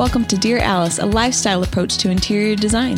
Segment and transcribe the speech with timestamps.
[0.00, 2.96] Welcome to Dear Alice, a lifestyle approach to interior design.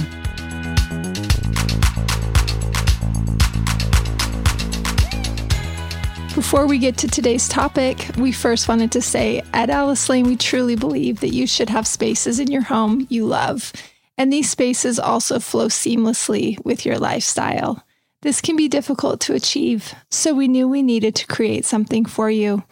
[6.36, 10.36] Before we get to today's topic, we first wanted to say at Alice Lane, we
[10.36, 13.72] truly believe that you should have spaces in your home you love.
[14.16, 17.84] And these spaces also flow seamlessly with your lifestyle.
[18.20, 22.30] This can be difficult to achieve, so we knew we needed to create something for
[22.30, 22.62] you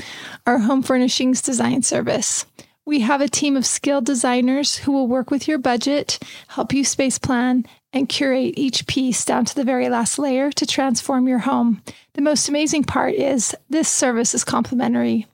[0.47, 2.47] our home furnishings design service.
[2.87, 6.85] We have a team of skilled designers who will work with your budget, help you
[6.85, 11.41] space plan, and curate each piece down to the very last layer to transform your
[11.41, 11.83] home.
[12.15, 15.27] The most amazing part is this service is complimentary.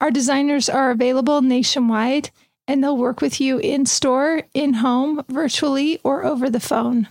[0.00, 2.30] Our designers are available nationwide
[2.68, 7.08] and they'll work with you in store, in home, virtually, or over the phone.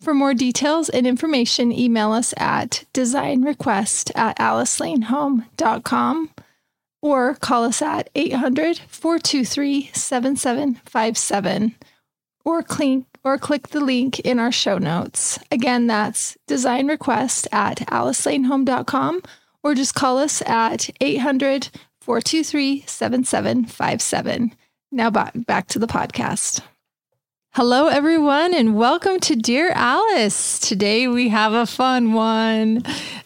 [0.00, 6.30] For more details and information, email us at designrequest at alicelanehome.com
[7.04, 11.74] or call us at 800 423 7757
[12.46, 15.38] or click, or click the link in our show notes.
[15.52, 19.20] Again, that's design request at alicelanehome.com
[19.62, 21.68] or just call us at 800
[22.00, 24.54] 423 7757.
[24.90, 26.62] Now back, back to the podcast.
[27.56, 30.58] Hello, everyone, and welcome to Dear Alice.
[30.58, 32.82] Today we have a fun one.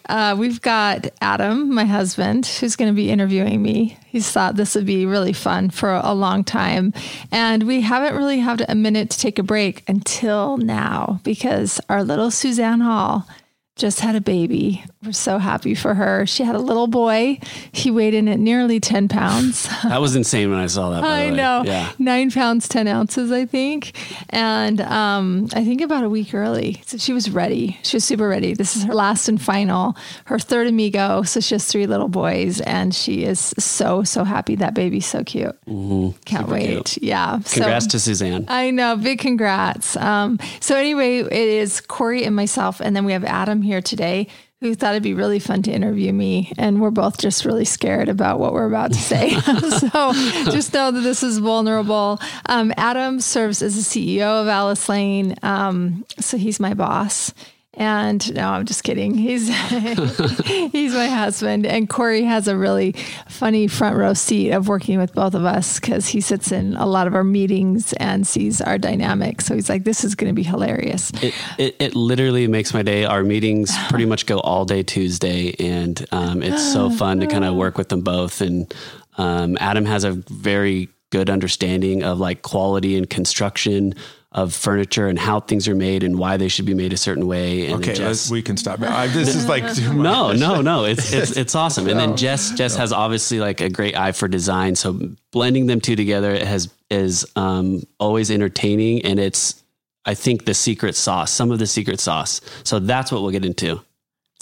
[0.07, 3.97] Uh, we've got Adam, my husband, who's going to be interviewing me.
[4.05, 6.93] He's thought this would be really fun for a long time.
[7.31, 12.03] And we haven't really had a minute to take a break until now because our
[12.03, 13.27] little Suzanne Hall
[13.79, 14.83] just had a baby.
[15.03, 16.25] We're so happy for her.
[16.25, 17.39] She had a little boy.
[17.71, 19.67] He weighed in at nearly 10 pounds.
[19.89, 21.03] That was insane when I saw that.
[21.03, 21.63] I know.
[21.65, 21.91] Yeah.
[21.97, 23.97] Nine pounds, 10 ounces, I think.
[24.29, 26.83] And um, I think about a week early.
[26.85, 27.79] So she was ready.
[27.81, 28.53] She was super ready.
[28.53, 31.23] This is her last and final, her third amigo.
[31.23, 32.61] So she has three little boys.
[32.61, 34.55] And she is so, so happy.
[34.55, 35.55] That baby's so cute.
[35.65, 36.19] Mm-hmm.
[36.25, 36.85] Can't super wait.
[36.85, 36.97] Cute.
[37.01, 37.39] Yeah.
[37.51, 38.45] Congrats so, to Suzanne.
[38.47, 38.97] I know.
[38.97, 39.95] Big congrats.
[39.95, 42.79] Um, so anyway, it is Corey and myself.
[42.81, 44.27] And then we have Adam here today
[44.61, 46.51] who thought it'd be really fun to interview me.
[46.57, 49.29] And we're both just really scared about what we're about to say.
[49.39, 50.13] so
[50.51, 52.19] just know that this is vulnerable.
[52.47, 55.35] Um, Adam serves as the CEO of Alice Lane.
[55.43, 57.33] Um, so he's my boss.
[57.79, 59.15] And no, I'm just kidding.
[59.15, 59.47] He's
[60.45, 62.91] he's my husband, and Corey has a really
[63.29, 66.85] funny front row seat of working with both of us because he sits in a
[66.85, 69.39] lot of our meetings and sees our dynamic.
[69.39, 72.81] So he's like, "This is going to be hilarious." It, it, it literally makes my
[72.81, 73.05] day.
[73.05, 77.45] Our meetings pretty much go all day Tuesday, and um, it's so fun to kind
[77.45, 78.41] of work with them both.
[78.41, 78.73] And
[79.17, 83.95] um, Adam has a very good understanding of like quality and construction
[84.39, 87.27] of furniture and how things are made and why they should be made a certain
[87.27, 87.67] way.
[87.67, 88.81] And okay, Jess, we can stop.
[88.81, 90.03] I, this is like too much.
[90.03, 90.85] No, no, no.
[90.85, 91.87] It's it's it's awesome.
[91.89, 94.75] And then Jess Jess has obviously like a great eye for design.
[94.75, 94.99] So
[95.31, 99.61] blending them two together has is um, always entertaining, and it's
[100.05, 102.41] I think the secret sauce, some of the secret sauce.
[102.63, 103.81] So that's what we'll get into.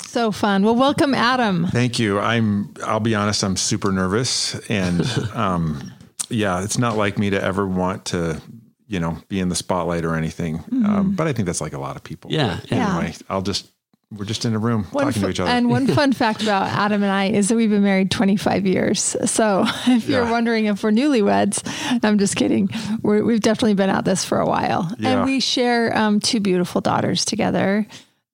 [0.04, 0.64] So fun.
[0.64, 1.68] Well, welcome, Adam.
[1.68, 2.20] Thank you.
[2.20, 2.74] I'm.
[2.86, 3.44] I'll be honest.
[3.44, 5.02] I'm super nervous, and
[5.34, 5.92] um,
[6.30, 8.42] yeah, it's not like me to ever want to
[8.88, 10.56] you know, be in the spotlight or anything.
[10.56, 10.86] Um, mm-hmm.
[10.86, 12.32] Um, but I think that's like a lot of people.
[12.32, 12.60] Yeah.
[12.62, 13.28] But anyway, yeah.
[13.30, 13.68] I'll just,
[14.12, 15.52] we're just in a room one talking to each other.
[15.52, 19.18] And one fun fact about Adam and I is that we've been married 25 years.
[19.26, 21.62] So if you're wondering if we're newlyweds,
[22.04, 22.70] I'm just kidding.
[23.04, 24.90] we have definitely been at this for a while.
[24.98, 25.10] Yeah.
[25.10, 27.86] And we share um, two beautiful daughters together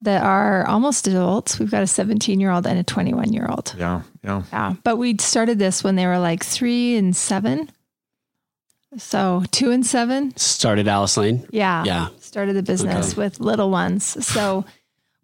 [0.02, 1.58] that are almost adults.
[1.58, 3.74] We've got a 17 year old and a 21 year old.
[3.76, 4.02] Yeah.
[4.22, 4.42] Yeah.
[4.52, 4.74] Yeah.
[4.84, 7.70] But we started this when they were like three and seven.
[8.98, 11.46] So two and seven started Alice Lane.
[11.50, 11.84] Yeah.
[11.84, 12.08] Yeah.
[12.20, 13.22] Started the business okay.
[13.22, 14.04] with little ones.
[14.26, 14.64] So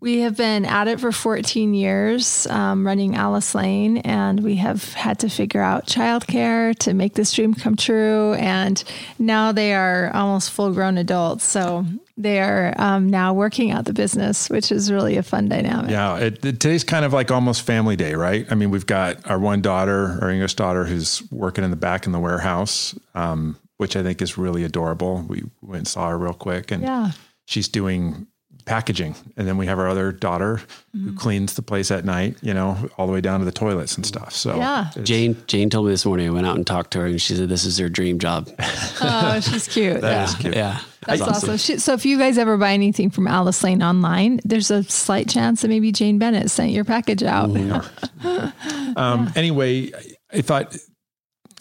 [0.00, 4.94] we have been at it for 14 years, um, running Alice Lane, and we have
[4.94, 8.33] had to figure out childcare to make this dream come true.
[8.34, 8.83] And
[9.19, 11.44] now they are almost full grown adults.
[11.44, 11.84] So
[12.16, 15.91] they are um, now working out the business, which is really a fun dynamic.
[15.91, 18.46] Yeah, it, it, today's kind of like almost family day, right?
[18.50, 22.06] I mean, we've got our one daughter, our youngest daughter, who's working in the back
[22.06, 25.26] in the warehouse, um, which I think is really adorable.
[25.29, 27.11] We went and saw her real quick, and yeah.
[27.44, 28.26] she's doing
[28.64, 29.14] packaging.
[29.36, 30.56] And then we have our other daughter
[30.96, 31.08] mm-hmm.
[31.08, 33.96] who cleans the place at night, you know, all the way down to the toilets
[33.96, 34.32] and stuff.
[34.32, 34.90] So yeah.
[35.02, 37.34] Jane Jane told me this morning I went out and talked to her and she
[37.34, 38.48] said this is her dream job.
[39.02, 40.00] oh, she's cute.
[40.00, 40.24] that yeah.
[40.24, 40.54] is cute.
[40.54, 40.80] Yeah.
[41.06, 41.50] That's awesome.
[41.50, 41.78] awesome.
[41.78, 45.62] So if you guys ever buy anything from Alice Lane online, there's a slight chance
[45.62, 47.48] that maybe Jane Bennett sent your package out.
[47.48, 48.26] Mm-hmm.
[48.98, 49.32] um, yeah.
[49.34, 49.92] Anyway,
[50.32, 50.76] I thought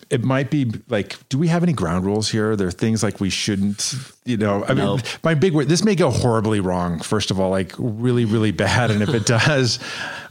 [0.10, 2.56] it might be like, do we have any ground rules here?
[2.56, 3.94] There are things like we shouldn't,
[4.26, 7.00] you know, I mean, my big word, this may go horribly wrong.
[7.00, 8.90] First of all, like really, really bad.
[8.90, 9.80] And if it does,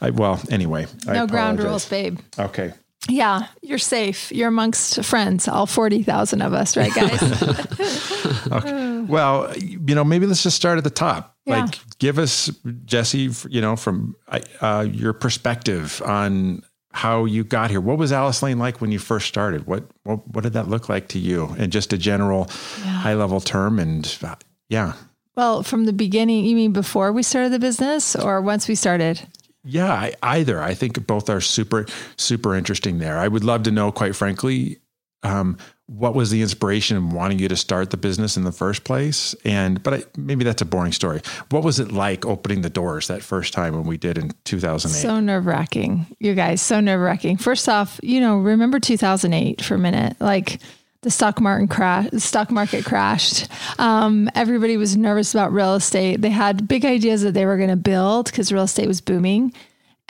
[0.01, 2.19] I, well, anyway, no ground rules, babe.
[2.39, 2.73] Okay.
[3.09, 4.33] Yeah, you're safe.
[4.33, 7.23] You're amongst friends, all 40,000 of us, right, guys?
[8.53, 9.01] okay.
[9.03, 11.37] Well, you know, maybe let's just start at the top.
[11.47, 11.63] Yeah.
[11.63, 12.51] Like, give us,
[12.85, 14.17] Jesse, you know, from
[14.61, 16.63] uh, your perspective on
[16.99, 17.81] how you got here.
[17.81, 19.69] What was Alice Lane like when you first started?
[19.69, 21.55] What what, what did that look like to you?
[21.57, 22.51] And just a general
[22.81, 22.87] yeah.
[22.87, 24.35] high level term and uh,
[24.69, 24.95] yeah.
[25.37, 29.23] Well, from the beginning, you mean before we started the business or once we started?
[29.63, 30.61] Yeah, I, either.
[30.61, 31.87] I think both are super,
[32.17, 33.19] super interesting there.
[33.19, 34.79] I would love to know, quite frankly,
[35.23, 35.57] um,
[35.89, 39.35] what was the inspiration in wanting you to start the business in the first place?
[39.45, 41.23] And, but I, maybe that's a boring story.
[41.51, 45.01] What was it like opening the doors that first time when we did in 2008?
[45.01, 47.39] So nerve wracking, you guys, so nerve wracking.
[47.39, 50.17] First off, you know, remember 2008 for a minute.
[50.21, 50.61] Like,
[51.03, 53.49] the stock market crash, stock market crashed.
[53.79, 56.21] Um, everybody was nervous about real estate.
[56.21, 59.53] They had big ideas that they were going to build because real estate was booming.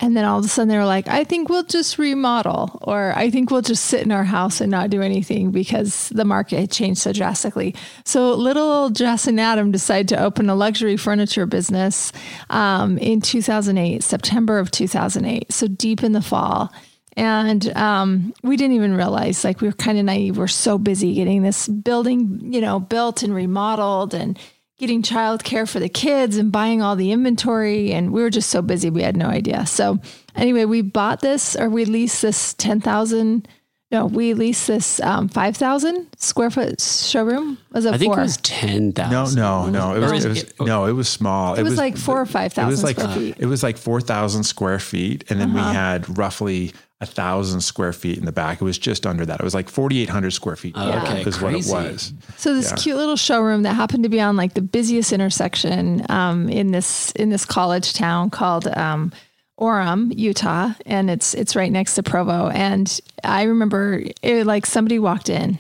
[0.01, 3.13] And then all of a sudden they were like, I think we'll just remodel, or
[3.17, 6.61] I think we'll just sit in our house and not do anything because the market
[6.61, 7.75] had changed so drastically.
[8.05, 12.13] So little Jess and Adam decided to open a luxury furniture business
[12.49, 15.53] um, in 2008, September of 2008.
[15.53, 16.73] So deep in the fall.
[17.17, 20.39] And um, we didn't even realize, like, we were kind of naive.
[20.39, 24.39] We're so busy getting this building, you know, built and remodeled and
[24.79, 27.93] getting childcare for the kids and buying all the inventory.
[27.93, 29.67] And we were just so busy, we had no idea.
[29.67, 29.99] So,
[30.35, 33.47] anyway, we bought this or we leased this 10,000.
[33.91, 37.59] No, we leased this um, 5,000 square foot showroom.
[37.73, 38.21] Was it I think four?
[38.21, 39.37] it was 10,000.
[39.41, 39.95] No, no, no.
[39.97, 41.55] It was, it was, no, it was small.
[41.55, 43.37] It, it was, was, like four or 5,000 it was like, square feet.
[43.39, 45.25] It was like 4,000 square feet.
[45.31, 45.71] And then uh-huh.
[45.71, 48.61] we had roughly a thousand square feet in the back.
[48.61, 49.39] It was just under that.
[49.39, 50.75] It was like 4,800 square feet.
[50.77, 51.23] Oh, okay.
[51.23, 52.13] Is what it was.
[52.37, 52.77] So this yeah.
[52.77, 57.13] cute little showroom that happened to be on like the busiest intersection um, in this,
[57.13, 59.13] in this college town called, um,
[59.59, 62.49] Orem, Utah, and it's it's right next to Provo.
[62.49, 65.59] And I remember it like somebody walked in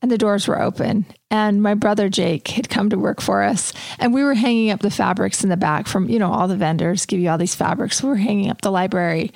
[0.00, 3.72] and the doors were open and my brother Jake had come to work for us
[3.98, 6.56] and we were hanging up the fabrics in the back from, you know, all the
[6.56, 8.00] vendors give you all these fabrics.
[8.00, 9.32] We were hanging up the library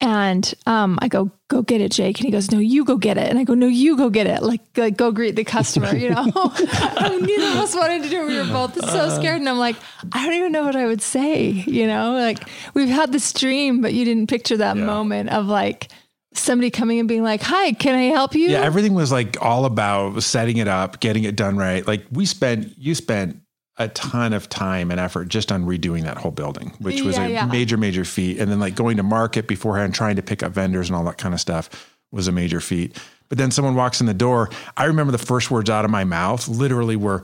[0.00, 2.18] and um, I go, go get it, Jake.
[2.18, 3.28] And he goes, no, you go get it.
[3.28, 4.42] And I go, no, you go get it.
[4.42, 6.24] Like, like go greet the customer, you know?
[6.24, 8.26] Neither of us wanted to do it.
[8.28, 9.40] We were both so scared.
[9.40, 9.76] And I'm like,
[10.12, 12.12] I don't even know what I would say, you know?
[12.12, 14.84] Like, we've had this dream, but you didn't picture that yeah.
[14.84, 15.88] moment of like,
[16.34, 19.64] somebody coming and being like, "Hi, can I help you?" Yeah, everything was like all
[19.64, 21.84] about setting it up, getting it done right.
[21.84, 23.40] Like we spent, you spent
[23.78, 27.24] a ton of time and effort just on redoing that whole building, which was yeah,
[27.24, 27.46] a yeah.
[27.46, 28.38] major, major feat.
[28.38, 31.18] And then like going to market beforehand, trying to pick up vendors and all that
[31.18, 31.70] kind of stuff
[32.10, 32.98] was a major feat.
[33.28, 34.50] But then someone walks in the door.
[34.76, 37.22] I remember the first words out of my mouth literally were,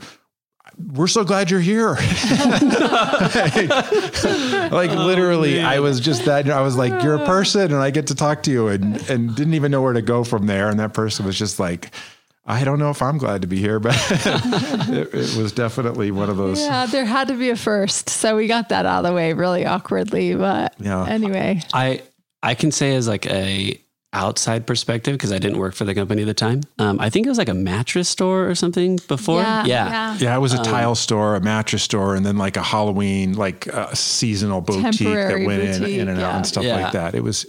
[0.93, 1.89] we're so glad you're here.
[1.95, 2.01] like,
[4.91, 5.65] oh, literally, man.
[5.65, 6.49] I was just that.
[6.49, 7.25] I was like, you're a uh.
[7.25, 10.01] person, and I get to talk to you, and and didn't even know where to
[10.01, 10.69] go from there.
[10.69, 11.91] And that person was just like,
[12.47, 16.29] I don't know if I'm glad to be here, but it, it, was definitely one
[16.29, 16.61] of those.
[16.61, 19.33] Yeah, there had to be a first, so we got that out of the way
[19.33, 20.35] really awkwardly.
[20.35, 21.07] But yeah.
[21.07, 22.03] anyway, I
[22.43, 23.81] I can say as like a
[24.13, 26.61] outside perspective because I didn't work for the company at the time.
[26.79, 29.41] Um, I think it was like a mattress store or something before.
[29.41, 30.17] Yeah, yeah, yeah.
[30.19, 33.33] yeah it was a um, tile store, a mattress store, and then like a Halloween,
[33.33, 36.29] like a seasonal boutique that went boutique, in, in and yeah.
[36.29, 36.75] out and stuff yeah.
[36.75, 37.15] like that.
[37.15, 37.45] It was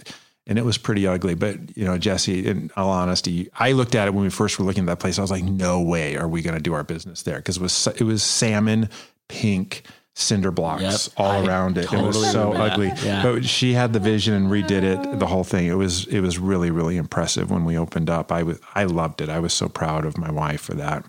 [0.47, 1.35] and it was pretty ugly.
[1.35, 4.65] But you know, Jesse, in all honesty, I looked at it when we first were
[4.65, 5.19] looking at that place.
[5.19, 7.61] I was like, no way are we going to do our business there because it
[7.61, 8.89] was it was salmon
[9.27, 9.83] pink
[10.15, 11.13] cinder blocks yep.
[11.17, 11.83] all I around it.
[11.83, 12.91] Totally it was so ugly.
[13.03, 13.21] Yeah.
[13.21, 15.67] But she had the vision and redid it, the whole thing.
[15.67, 18.31] It was it was really really impressive when we opened up.
[18.31, 19.29] I was I loved it.
[19.29, 21.05] I was so proud of my wife for that.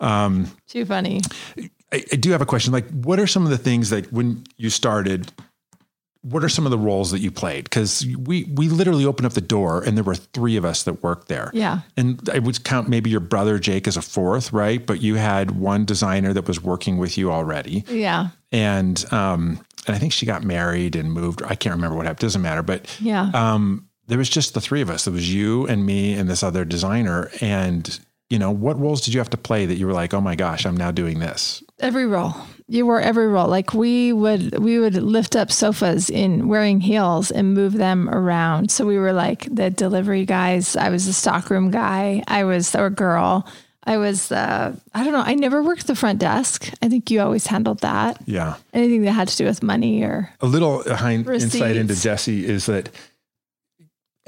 [0.00, 1.20] Um, Too funny.
[1.92, 2.72] I, I do have a question.
[2.72, 5.32] Like, what are some of the things that when you started
[6.30, 7.64] what are some of the roles that you played?
[7.64, 11.02] Because we we literally opened up the door and there were three of us that
[11.02, 11.50] worked there.
[11.54, 14.84] Yeah, and I would count maybe your brother Jake as a fourth, right?
[14.84, 17.84] But you had one designer that was working with you already.
[17.88, 21.42] Yeah, and um, and I think she got married and moved.
[21.42, 22.20] I can't remember what happened.
[22.20, 22.62] Doesn't matter.
[22.62, 25.06] But yeah, um, there was just the three of us.
[25.06, 27.30] It was you and me and this other designer.
[27.40, 27.98] And
[28.30, 30.34] you know, what roles did you have to play that you were like, oh my
[30.34, 31.62] gosh, I'm now doing this?
[31.80, 32.34] Every role
[32.68, 33.48] you wore every role.
[33.48, 38.70] Like we would we would lift up sofas in wearing heels and move them around.
[38.70, 40.76] So we were like the delivery guys.
[40.76, 42.22] I was the stockroom guy.
[42.28, 43.48] I was or girl.
[43.84, 45.22] I was the I don't know.
[45.24, 46.70] I never worked the front desk.
[46.82, 48.20] I think you always handled that.
[48.26, 48.56] Yeah.
[48.74, 52.90] Anything that had to do with money or a little insight into Jesse is that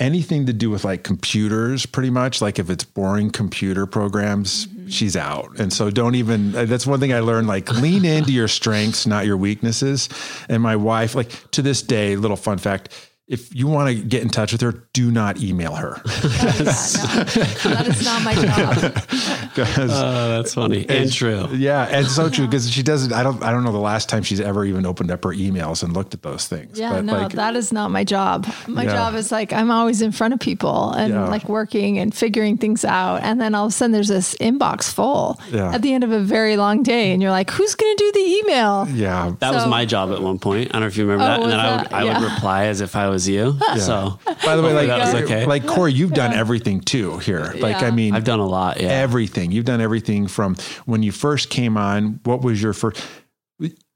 [0.01, 4.89] anything to do with like computers, pretty much, like if it's boring computer programs, mm-hmm.
[4.89, 5.61] she's out.
[5.61, 9.07] And so don't even, uh, that's one thing I learned, like lean into your strengths,
[9.07, 10.09] not your weaknesses.
[10.49, 14.23] And my wife, like to this day, little fun fact, if you want to get
[14.23, 16.01] in touch with her, do not email her.
[16.05, 18.77] that is not my job.
[19.57, 21.47] uh, that's funny and, and, true.
[21.53, 23.13] Yeah, and so true because she doesn't.
[23.13, 23.41] I don't.
[23.45, 26.13] I don't know the last time she's ever even opened up her emails and looked
[26.13, 26.77] at those things.
[26.77, 28.53] Yeah, but no, like, that is not my job.
[28.67, 28.95] My yeah.
[28.95, 31.29] job is like I'm always in front of people and yeah.
[31.29, 34.93] like working and figuring things out, and then all of a sudden there's this inbox
[34.93, 35.73] full yeah.
[35.73, 38.13] at the end of a very long day, and you're like, who's going to do
[38.13, 38.89] the email?
[38.89, 40.71] Yeah, that so, was my job at one point.
[40.71, 41.93] I don't know if you remember oh, that, and then that?
[41.93, 43.57] I would I would reply as if I was you.
[43.61, 43.77] Yeah.
[43.77, 45.47] So by the way, like that was okay.
[45.47, 47.55] Like Corey, you've done everything too here.
[47.59, 48.81] Like I mean, I've done a lot.
[48.81, 49.53] Yeah, everything.
[49.53, 52.21] You've done everything from when you first came on.
[52.25, 53.05] What was your first?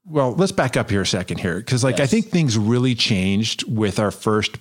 [0.07, 2.07] Well, let's back up here a second here because like yes.
[2.07, 4.57] I think things really changed with our first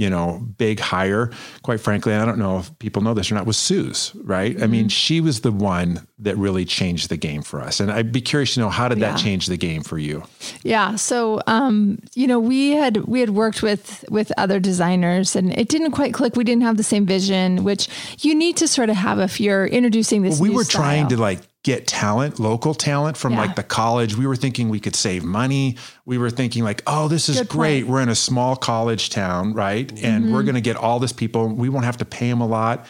[0.00, 1.30] you know, big hire,
[1.62, 4.54] quite frankly, I don't know if people know this or not, was Sue's, right?
[4.54, 4.64] Mm-hmm.
[4.64, 4.88] I mean, mm-hmm.
[4.88, 7.80] she was the one that really changed the game for us.
[7.80, 9.10] And I'd be curious to know how did yeah.
[9.10, 10.24] that change the game for you?
[10.62, 10.96] Yeah.
[10.96, 15.68] So um, you know, we had we had worked with with other designers and it
[15.68, 16.34] didn't quite click.
[16.34, 17.86] We didn't have the same vision, which
[18.20, 20.40] you need to sort of have if you're introducing this.
[20.40, 20.80] Well, we were style.
[20.80, 23.40] trying to like get talent, local talent from yeah.
[23.40, 24.16] like the college.
[24.16, 25.76] We were thinking we could save money.
[26.06, 27.82] We were thinking like, oh, this is Good great.
[27.82, 27.92] Point.
[27.92, 29.90] We're in a small college town, right?
[30.02, 30.32] And mm-hmm.
[30.32, 31.48] we're going to get all this people.
[31.48, 32.86] We won't have to pay them a lot.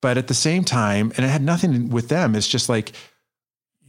[0.00, 2.34] But at the same time, and it had nothing with them.
[2.34, 2.92] It's just like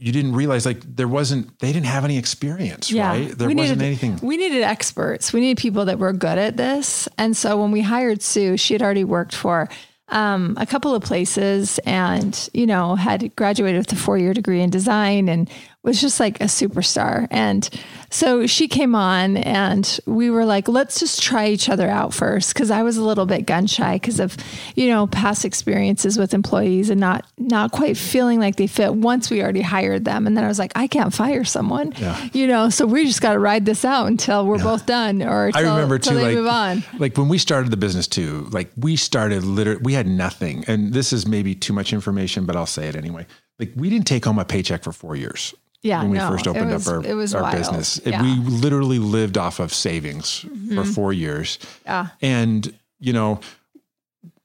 [0.00, 3.10] you didn't realize like there wasn't they didn't have any experience, yeah.
[3.10, 3.38] right?
[3.38, 4.26] There we wasn't needed, anything.
[4.26, 5.32] We needed experts.
[5.32, 7.08] We needed people that were good at this.
[7.18, 9.68] And so when we hired Sue, she had already worked for
[10.10, 14.60] um, a couple of places and, you know, had graduated with a four year degree
[14.60, 15.48] in design and
[15.82, 17.26] was just like a superstar.
[17.30, 17.68] And
[18.10, 22.54] so she came on and we were like, let's just try each other out first.
[22.54, 24.36] Cause I was a little bit gun shy because of,
[24.74, 29.30] you know, past experiences with employees and not, not quite feeling like they fit once
[29.30, 30.26] we already hired them.
[30.26, 32.28] And then I was like, I can't fire someone, yeah.
[32.34, 34.64] you know, so we just got to ride this out until we're yeah.
[34.64, 36.84] both done or till, I remember too, like, move on.
[36.98, 40.64] Like when we started the business too, like we started literally, we had nothing.
[40.66, 43.26] And this is maybe too much information, but I'll say it anyway.
[43.58, 45.54] Like we didn't take home a paycheck for four years.
[45.82, 48.00] Yeah, when we no, first opened was, up our, it was our business.
[48.04, 48.22] Yeah.
[48.22, 50.74] We literally lived off of savings mm-hmm.
[50.74, 51.58] for four years.
[51.86, 52.08] Yeah.
[52.20, 53.40] And, you know,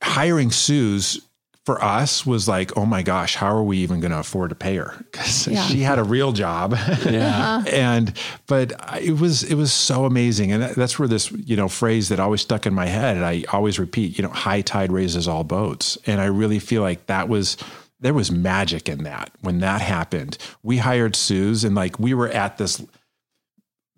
[0.01, 1.19] hiring Sue's
[1.65, 4.55] for us was like, oh my gosh, how are we even going to afford to
[4.55, 4.93] pay her?
[5.11, 5.65] Because yeah.
[5.65, 6.73] she had a real job.
[7.03, 7.65] yeah.
[7.67, 8.13] and,
[8.47, 10.53] but it was, it was so amazing.
[10.53, 13.17] And that's where this, you know, phrase that always stuck in my head.
[13.17, 15.97] And I always repeat, you know, high tide raises all boats.
[16.05, 17.57] And I really feel like that was,
[17.99, 20.37] there was magic in that when that happened.
[20.63, 22.83] We hired Sue's and like we were at this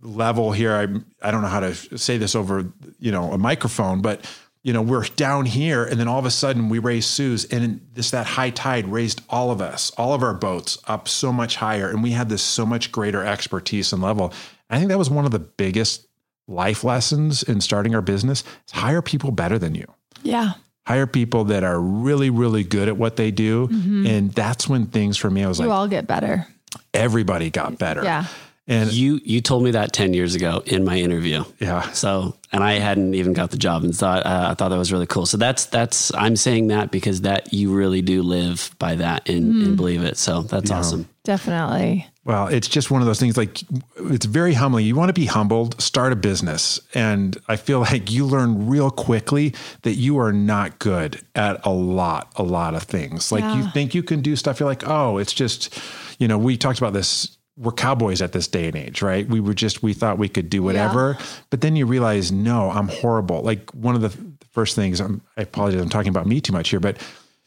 [0.02, 0.76] level here.
[0.76, 4.26] I I don't know how to say this over, you know, a microphone, but
[4.64, 7.82] you know, we're down here and then all of a sudden we raised Sue's and
[7.94, 11.56] this that high tide raised all of us, all of our boats up so much
[11.56, 14.34] higher and we had this so much greater expertise and level.
[14.70, 16.06] I think that was one of the biggest
[16.48, 18.44] life lessons in starting our business.
[18.68, 19.86] Is hire people better than you.
[20.22, 20.54] Yeah
[20.88, 23.68] hire people that are really, really good at what they do.
[23.68, 24.08] Mm-hmm.
[24.08, 26.48] And that's when things for me, I was you like, you all get better.
[26.94, 28.04] Everybody got better.
[28.04, 28.26] Yeah.
[28.70, 31.44] And you you told me that ten years ago in my interview.
[31.60, 31.92] Yeah.
[31.92, 34.92] So and I hadn't even got the job and thought uh, I thought that was
[34.92, 35.26] really cool.
[35.26, 39.54] So that's that's I'm saying that because that you really do live by that and,
[39.54, 39.66] mm.
[39.66, 40.18] and believe it.
[40.18, 40.78] So that's yeah.
[40.78, 41.10] awesome.
[41.24, 42.08] Definitely.
[42.24, 43.62] Well, it's just one of those things like
[43.96, 44.86] it's very humbling.
[44.86, 46.80] You want to be humbled, start a business.
[46.94, 51.72] And I feel like you learn real quickly that you are not good at a
[51.72, 53.32] lot, a lot of things.
[53.32, 53.58] Like yeah.
[53.58, 54.60] you think you can do stuff.
[54.60, 55.80] You're like, oh, it's just,
[56.20, 59.28] you know, we talked about this we're cowboys at this day and age, right?
[59.28, 61.26] We were just we thought we could do whatever, yeah.
[61.50, 63.42] but then you realize, no, I'm horrible.
[63.42, 64.16] Like one of the
[64.52, 66.98] first things, I'm, I apologize, I'm talking about me too much here, but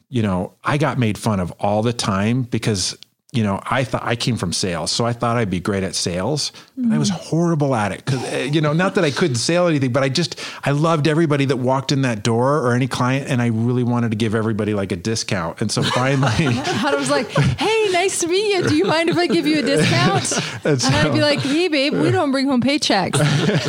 [0.09, 2.99] you know, I got made fun of all the time because
[3.33, 5.95] you know, I thought I came from sales, so I thought I'd be great at
[5.95, 6.95] sales, but mm.
[6.95, 7.15] I was mm.
[7.15, 8.05] horrible at it.
[8.05, 11.07] Cause, eh, you know, not that I couldn't sell anything, but I just, I loved
[11.07, 14.35] everybody that walked in that door or any client, and I really wanted to give
[14.35, 15.61] everybody like a discount.
[15.61, 18.69] And so finally, I was like, hey, nice to meet you.
[18.69, 20.33] Do you mind if I give you a discount?
[20.65, 23.21] and, so, and I'd be like, hey, babe, we don't bring home paychecks.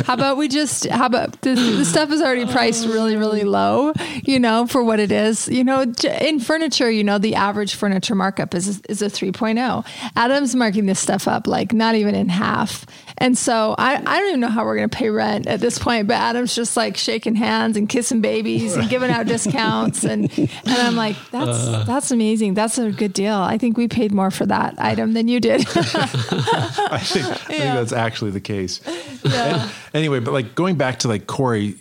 [0.06, 3.92] How about we just, how about the, the stuff is already priced really, really low,
[4.24, 5.46] you know, for what it is.
[5.46, 5.82] You know,
[6.20, 10.12] in furniture, you know, the average furniture markup is, is a 3.0 2.0.
[10.16, 12.86] Adam's marking this stuff up like not even in half.
[13.18, 15.78] And so I, I don't even know how we're going to pay rent at this
[15.78, 20.04] point, but Adam's just like shaking hands and kissing babies and giving out discounts.
[20.04, 22.54] And, and I'm like, that's, uh, that's amazing.
[22.54, 23.34] That's a good deal.
[23.34, 25.60] I think we paid more for that item than you did.
[25.74, 28.80] I, think, I think that's actually the case.
[29.24, 29.68] Yeah.
[29.94, 31.76] anyway, but like going back to like Corey,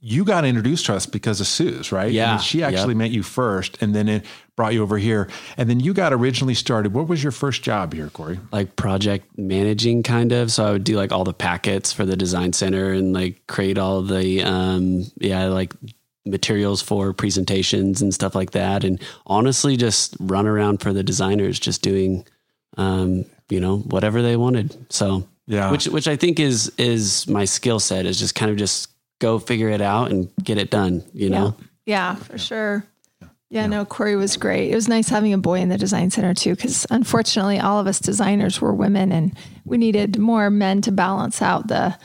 [0.00, 2.12] you got introduced to us because of Sue's, right?
[2.12, 2.28] Yeah.
[2.28, 2.96] I mean, she actually Yep.
[2.98, 5.28] met you first and then it brought you over here.
[5.56, 6.92] And then you got originally started.
[6.94, 8.38] What was your first job here, Corey?
[8.52, 10.52] like project managing kind of.
[10.52, 13.78] So I would do like all the packets for the design center and like create
[13.78, 15.72] all the um yeah, like
[16.26, 18.84] materials for presentations and stuff like that.
[18.84, 22.26] And honestly just run around for the designers just doing
[22.76, 24.74] um, you know, whatever they wanted.
[24.92, 25.70] So Yeah.
[25.70, 28.88] which which I think is is my skill set is just kind of just
[29.20, 31.54] go figure it out and get it done, you know.
[31.86, 32.84] Yeah, for sure.
[33.54, 34.70] Yeah, no, Corey was great.
[34.72, 37.86] It was nice having a boy in the design center too, because unfortunately, all of
[37.86, 39.32] us designers were women, and
[39.64, 41.96] we needed more men to balance out the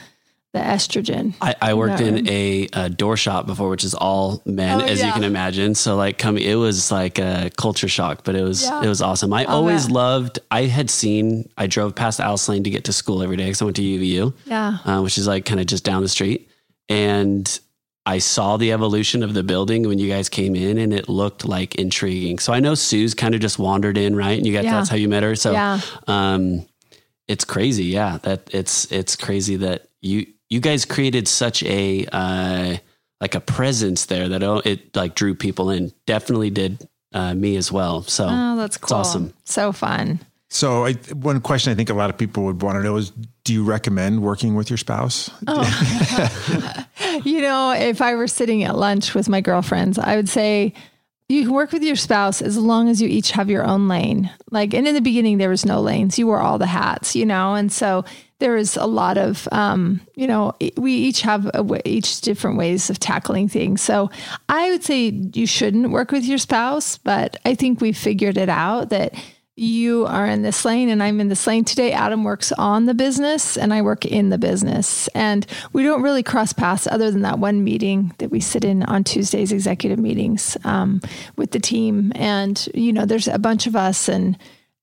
[0.54, 1.34] the estrogen.
[1.42, 5.00] I, I worked in a, a door shop before, which is all men, Oh, as
[5.04, 5.76] you can imagine.
[5.76, 8.82] So like coming, it was like a culture shock, but it was Yeah.
[8.84, 9.32] it was awesome.
[9.34, 9.94] I always bet.
[9.94, 10.40] loved.
[10.52, 11.50] I had seen.
[11.58, 13.84] I drove past Alice Lane to get to school every day because I went to
[13.84, 16.50] UVU, Yeah, uh, which is like kind of just down the street,
[16.90, 17.60] and
[18.06, 21.46] I saw the evolution of the building when you guys came in, and it looked
[21.46, 22.40] like intriguing.
[22.40, 24.38] So I know Sue's kind of just wandered in, right?
[24.38, 24.72] And you guys, Yeah.
[24.78, 25.36] that's how you met her.
[25.36, 26.66] So yeah, um
[27.28, 32.76] it's crazy yeah that it's it's crazy that you you guys created such a uh
[33.22, 37.56] like a presence there that it, it like drew people in definitely did uh me
[37.56, 38.98] as well so oh, that's cool.
[38.98, 39.34] awesome.
[39.44, 40.20] So fun.
[40.52, 43.12] So I, one question I think a lot of people would want to know is,
[43.44, 45.30] do you recommend working with your spouse?
[47.24, 50.74] You know, if I were sitting at lunch with my girlfriends, I would say
[51.28, 54.32] you can work with your spouse as long as you each have your own lane.
[54.52, 56.18] Like, and in the beginning, there was no lanes.
[56.18, 58.06] You wore all the hats, you know, and so
[58.40, 61.50] there is a lot of, um, you know, we each have
[61.84, 63.82] each different ways of tackling things.
[63.82, 64.10] So
[64.48, 68.50] I would say you shouldn't work with your spouse, but I think we figured it
[68.50, 69.14] out that
[69.60, 71.92] you are in this lane and I'm in this lane today.
[71.92, 75.08] Adam works on the business and I work in the business.
[75.10, 78.84] And we don't really cross paths other than that one meeting that we sit in
[78.84, 81.02] on Tuesdays, executive meetings um,
[81.36, 82.12] with the team.
[82.16, 84.38] And, you know, there's a bunch of us and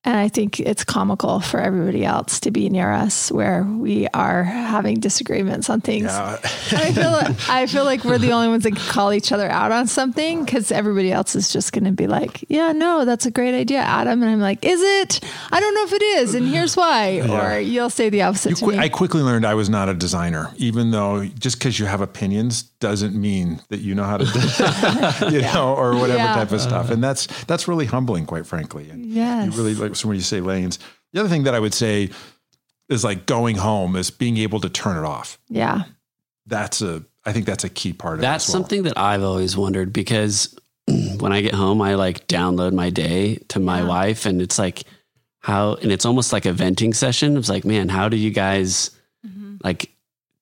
[0.07, 4.45] and I think it's comical for everybody else to be near us where we are
[4.45, 6.05] having disagreements on things.
[6.05, 6.39] Yeah.
[6.43, 9.49] I feel like, I feel like we're the only ones that can call each other
[9.51, 13.27] out on something because everybody else is just going to be like, "Yeah, no, that's
[13.27, 15.21] a great idea, Adam," and I'm like, "Is it?
[15.51, 18.57] I don't know if it is, and here's why." Or you'll say the opposite You
[18.57, 18.85] to qui- me.
[18.85, 22.63] I quickly learned I was not a designer, even though just because you have opinions
[22.81, 24.25] doesn't mean that you know how to
[25.31, 26.35] do, you know, or whatever Yeah.
[26.35, 26.91] type of stuff.
[26.91, 28.91] And that's that's really humbling, quite frankly.
[28.91, 29.47] And Yes.
[29.47, 30.79] you really like so when you say lanes.
[31.13, 32.11] The other thing that I would say
[32.89, 35.39] is like going home is being able to turn it off.
[35.49, 35.85] yeah,
[36.47, 38.49] That's a I think that's a key part of that's it.
[38.51, 38.63] as well.
[38.63, 40.55] something that i've always wondered because
[41.19, 43.87] when i get home i like download my day to my Yeah.
[43.89, 44.85] wife and it's like
[45.41, 48.91] how and it's almost like a venting session it's like man how do you guys
[49.27, 49.57] Mm-hmm.
[49.65, 49.91] like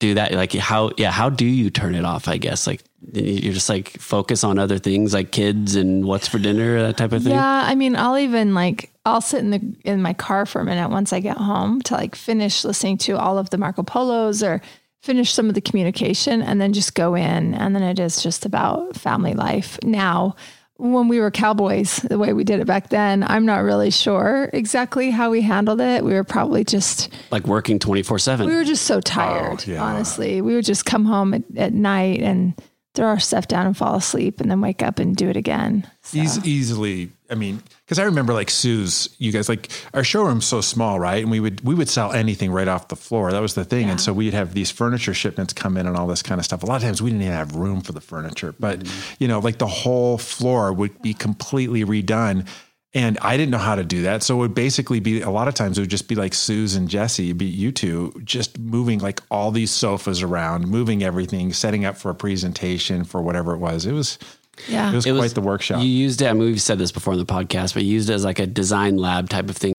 [0.05, 2.67] do that like how yeah how do you turn it off i guess?
[2.67, 6.97] Like you're just like focus on other things like kids and what's for dinner that
[6.97, 7.33] type of thing?
[7.33, 7.63] Yeah.
[7.67, 10.91] I mean, I'll even like I'll sit in the in my car for a minute
[10.91, 14.61] once I get home to like finish listening to all of the Marco Polos or
[15.03, 17.55] finish some of the communication and then just go in.
[17.55, 19.79] And then it is just about family life.
[19.83, 20.35] Now
[20.77, 24.51] when we were cowboys the way we did it back then i'm not really sure
[24.53, 28.65] exactly how we handled it we were probably just like working 24 7 we were
[28.65, 29.83] just so oh, tired Oh, yeah.
[29.83, 32.55] honestly we would just come home at, at night and
[32.95, 35.89] throw our stuff down and fall asleep and then wake up and do it again
[36.03, 37.11] So- Eas- easily.
[37.31, 41.23] I mean, because I remember like Sue's, you guys like our showroom's so small, right?
[41.23, 43.31] And we would we would sell anything right off the floor.
[43.31, 43.91] That was the thing.
[43.91, 46.63] And so we'd have these furniture shipments come in and all this kind of stuff.
[46.63, 49.15] A lot of times we didn't even have room for the furniture, but mm-hmm.
[49.19, 52.49] you know, like the whole floor would be completely redone.
[52.97, 54.23] And I didn't know how to do that.
[54.23, 56.77] So it would basically be a lot of times it would just be like Sue's
[56.77, 61.85] and Jesse, be you two, just moving like all these sofas around, moving everything, setting
[61.85, 63.85] up for a presentation for whatever it was.
[63.85, 64.17] It was
[64.69, 65.83] yeah it was It quite was- the workshop.
[65.83, 66.27] You used it.
[66.29, 68.39] I mean, we've said this before in the podcast, but you used it as like
[68.39, 69.73] a design lab type of thing.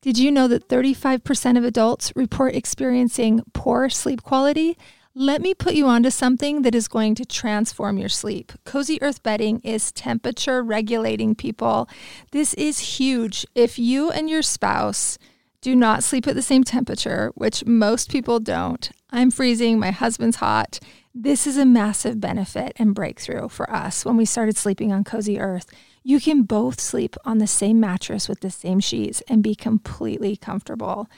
[0.00, 4.76] Did you know that 35% of adults report experiencing poor sleep quality?
[5.14, 8.50] Let me put you onto something that is going to transform your sleep.
[8.64, 11.88] Cozy Earth bedding is temperature regulating, people.
[12.30, 13.46] This is huge.
[13.54, 15.18] If you and your spouse
[15.60, 20.36] do not sleep at the same temperature, which most people don't, I'm freezing, my husband's
[20.36, 20.80] hot.
[21.14, 25.38] This is a massive benefit and breakthrough for us when we started sleeping on Cozy
[25.38, 25.66] Earth.
[26.02, 30.36] You can both sleep on the same mattress with the same sheets and be completely
[30.36, 31.10] comfortable.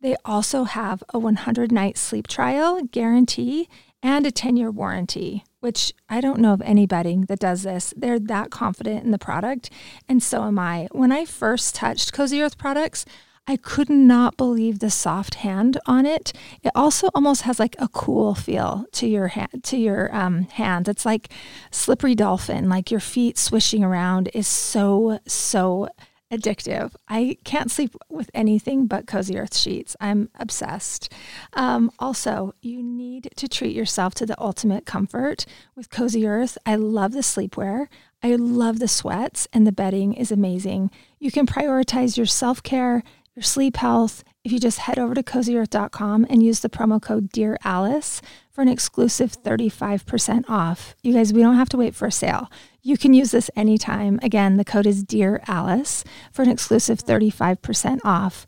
[0.00, 3.68] They also have a 100 night sleep trial guarantee
[4.04, 7.92] and a 10 year warranty, which I don't know of any bedding that does this.
[7.96, 9.68] They're that confident in the product,
[10.08, 10.86] and so am I.
[10.92, 13.04] When I first touched Cozy Earth products,
[13.50, 16.32] I could not believe the soft hand on it.
[16.62, 20.86] It also almost has like a cool feel to your hand to your um, hand.
[20.86, 21.30] It's like
[21.72, 25.88] slippery dolphin, like your feet swishing around is so so
[26.30, 26.94] addictive.
[27.08, 29.96] I can't sleep with anything but Cozy Earth sheets.
[30.00, 31.12] I'm obsessed.
[31.54, 36.56] Um, also, you need to treat yourself to the ultimate comfort with Cozy Earth.
[36.64, 37.88] I love the sleepwear.
[38.22, 40.90] I love the sweats, and the bedding is amazing.
[41.18, 43.02] You can prioritize your self care,
[43.36, 47.30] your sleep health, if you just head over to cozyearth.com and use the promo code
[47.30, 50.94] Dear Alice for an exclusive 35% off.
[51.02, 52.50] You guys, we don't have to wait for a sale.
[52.82, 54.18] You can use this anytime.
[54.22, 58.46] Again, the code is Dear Alice for an exclusive 35% off.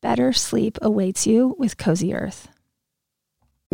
[0.00, 2.48] Better sleep awaits you with Cozy Earth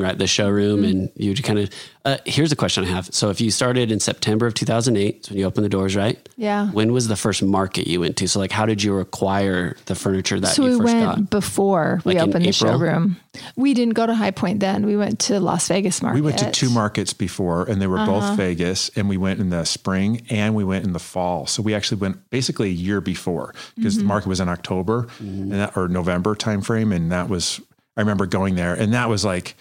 [0.04, 0.90] at the showroom mm-hmm.
[0.90, 1.70] and you kind of
[2.04, 5.38] uh, here's a question i have so if you started in september of 2008 when
[5.38, 8.38] you opened the doors right yeah when was the first market you went to so
[8.38, 12.02] like how did you acquire the furniture that so you we first went got before
[12.04, 12.72] we opened the April?
[12.72, 13.16] showroom
[13.56, 16.38] we didn't go to high point then we went to las vegas market we went
[16.38, 18.20] to two markets before and they were uh-huh.
[18.20, 21.62] both vegas and we went in the spring and we went in the fall so
[21.62, 24.02] we actually went basically a year before because mm-hmm.
[24.02, 25.48] the market was in october mm-hmm.
[25.48, 27.62] that, or november timeframe and that was
[27.96, 29.56] i remember going there and that was like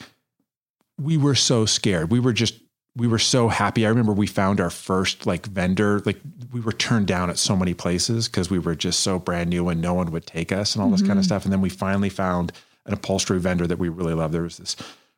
[0.97, 2.12] we were so scared.
[2.12, 2.60] We were just
[2.95, 3.86] we were so happy.
[3.86, 6.01] I remember we found our first like vendor.
[6.05, 6.19] Like
[6.53, 9.67] we were turned down at so many places because we were just so brand new
[9.67, 11.10] and no one would take us and all this mm-hmm.
[11.10, 11.43] kind of stuff.
[11.43, 12.53] And then we finally found
[12.86, 14.31] an upholstery vendor that we really love.
[14.31, 14.77] There was this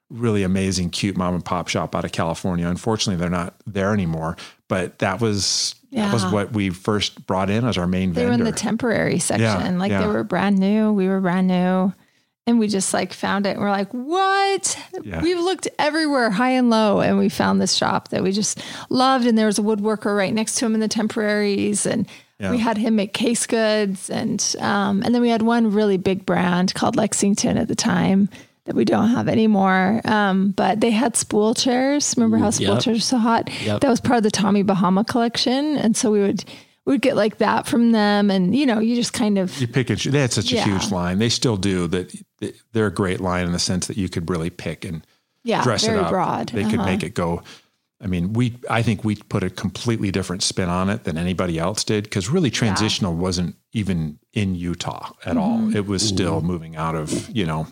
[0.09, 2.67] really amazing, cute mom and pop shop out of California.
[2.67, 4.37] Unfortunately, they're not there anymore.
[4.69, 6.05] But that was yeah.
[6.05, 8.37] that was what we first brought in as our main they vendor.
[8.37, 9.45] They were in the temporary section.
[9.45, 10.01] Yeah, like yeah.
[10.01, 10.91] they were brand new.
[10.93, 11.93] We were brand new
[12.47, 15.21] and we just like found it and we're like what yeah.
[15.21, 19.27] we've looked everywhere high and low and we found this shop that we just loved
[19.27, 22.07] and there was a woodworker right next to him in the temporaries and
[22.39, 22.49] yeah.
[22.49, 26.25] we had him make case goods and um, and then we had one really big
[26.25, 28.29] brand called lexington at the time
[28.65, 32.81] that we don't have anymore um, but they had spool chairs remember how spool yep.
[32.81, 33.81] chairs are so hot yep.
[33.81, 36.43] that was part of the tommy bahama collection and so we would
[36.87, 38.31] we would get like that from them.
[38.31, 39.59] And, you know, you just kind of.
[39.59, 39.87] You pick.
[39.87, 40.61] They had such yeah.
[40.61, 41.19] a huge line.
[41.19, 42.15] They still do that.
[42.73, 45.05] They're a great line in the sense that you could really pick and
[45.43, 46.09] yeah, dress it up.
[46.09, 46.49] broad.
[46.49, 46.71] They uh-huh.
[46.71, 47.41] could make it go.
[47.99, 51.57] I mean, we, I think we put a completely different spin on it than anybody
[51.57, 53.21] else did because really transitional yeah.
[53.21, 55.39] wasn't even in Utah at mm-hmm.
[55.39, 55.75] all.
[55.75, 57.65] It was still moving out of, you know,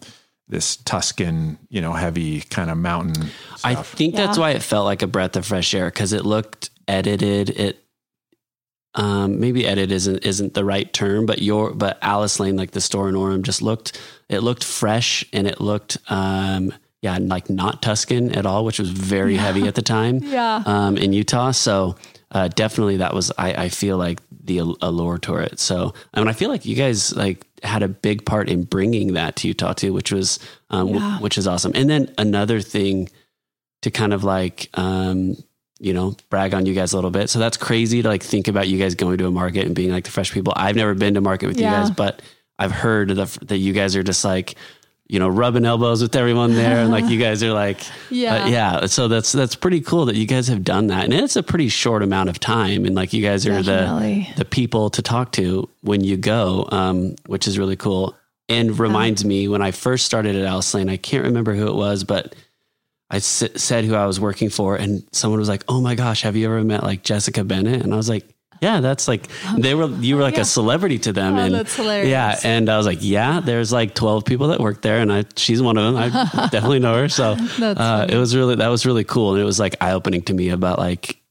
[0.48, 3.16] this Tuscan, you know, heavy kind of mountain.
[3.16, 3.66] Stuff.
[3.66, 4.26] I think yeah.
[4.26, 7.52] that's why it felt like a breath of fresh air because it looked edited.
[7.52, 7.85] It
[8.96, 12.82] um, maybe edit isn't isn't the right term, but your but Alice Lane, like the
[12.82, 17.82] store in Orem, just looked it looked fresh and it looked um, yeah like not
[17.82, 19.42] Tuscan at all, which was very yeah.
[19.42, 20.20] heavy at the time.
[20.24, 21.52] yeah, um, in Utah.
[21.52, 21.98] So
[22.32, 25.60] uh, definitely that was I, I feel like the allure to it.
[25.60, 29.14] So I mean I feel like you guys like had a big part in bringing
[29.14, 30.94] that to Utah too, which was um, yeah.
[30.94, 31.74] w- which is awesome.
[31.76, 33.10] And then another thing
[33.82, 35.36] to kind of like um,
[35.80, 37.30] you know, brag on you guys a little bit.
[37.30, 39.92] So that's crazy to like think about you guys going to a market and being
[39.92, 40.54] like the fresh people.
[40.56, 41.72] I've never been to market with yeah.
[41.72, 42.22] you guys, but
[42.58, 44.56] I've heard that, that you guys are just like,
[45.08, 46.80] you know, rubbing elbows with everyone there.
[46.80, 48.86] And like, you guys are like, yeah, uh, yeah.
[48.88, 51.04] So that's, that's pretty cool that you guys have done that.
[51.04, 52.86] And it's a pretty short amount of time.
[52.86, 54.30] And like, you guys are Definitely.
[54.32, 58.16] the, the people to talk to when you go, um, which is really cool.
[58.48, 61.76] And reminds me when I first started at Alice Lane, I can't remember who it
[61.76, 62.36] was, but
[63.10, 66.24] I s- said who I was working for, and someone was like, "Oh my gosh,
[66.24, 68.28] have you ever met like Jessica Bennett?" And I was like,
[68.62, 70.42] "Yeah, that's like they were you were like yeah.
[70.42, 72.10] a celebrity to them." Oh, and that's hilarious.
[72.10, 75.26] Yeah, and I was like, "Yeah, there's like 12 people that work there, and I
[75.36, 75.96] she's one of them.
[75.98, 76.10] I
[76.52, 79.60] definitely know her." So uh, it was really that was really cool, and it was
[79.60, 81.22] like eye opening to me about like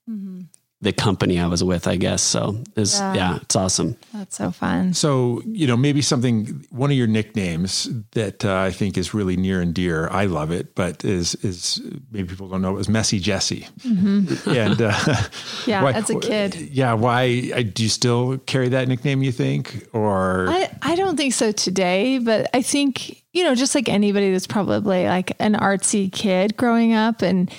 [0.85, 2.23] the company I was with, I guess.
[2.23, 3.15] So it's, yeah.
[3.15, 3.39] yeah.
[3.43, 3.97] it's awesome.
[4.13, 4.95] That's so fun.
[4.95, 9.37] So, you know, maybe something, one of your nicknames that uh, I think is really
[9.37, 12.89] near and dear, I love it, but is, is maybe people don't know, it was
[12.89, 13.67] Messy Jesse.
[13.81, 14.51] Mm-hmm.
[14.51, 15.25] And, uh,
[15.67, 16.55] yeah, why, as a kid.
[16.55, 16.93] Yeah.
[16.93, 19.89] Why do you still carry that nickname, you think?
[19.93, 24.31] Or I, I don't think so today, but I think, you know, just like anybody
[24.31, 27.51] that's probably like an artsy kid growing up and,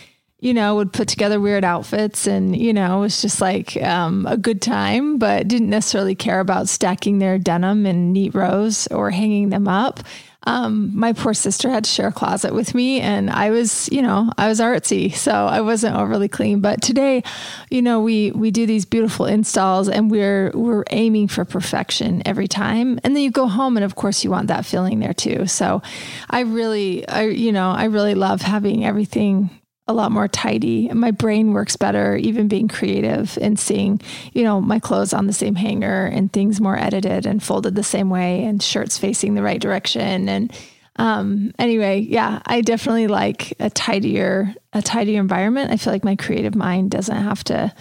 [0.46, 4.28] you know, would put together weird outfits and, you know, it was just like um,
[4.28, 9.10] a good time, but didn't necessarily care about stacking their denim in neat rows or
[9.10, 10.02] hanging them up.
[10.44, 14.04] Um, my poor sister had to share a closet with me and I was, you
[14.04, 16.60] know, I was artsy, so I wasn't overly clean.
[16.60, 17.24] But today,
[17.72, 22.48] you know, we we do these beautiful installs and we're we're aiming for perfection every
[22.48, 23.00] time.
[23.04, 25.48] And then you go home and of course you want that feeling there too.
[25.48, 25.82] So
[26.30, 29.50] I really I you know, I really love having everything
[29.88, 30.88] a lot more tidy.
[30.90, 34.02] And my brain works better, even being creative and seeing,
[34.34, 37.84] you know, my clothes on the same hanger and things more edited and folded the
[37.84, 40.28] same way and shirts facing the right direction.
[40.28, 40.52] And
[40.98, 45.72] um, anyway, yeah, I definitely like a tidier, a tidier environment.
[45.72, 47.74] I feel like my creative mind doesn't have to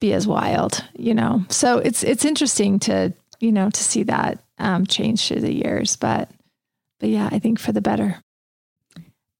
[0.00, 1.44] be as wild, you know.
[1.48, 5.96] So it's it's interesting to you know to see that um, change through the years,
[5.96, 6.30] but
[7.00, 8.20] but yeah, I think for the better.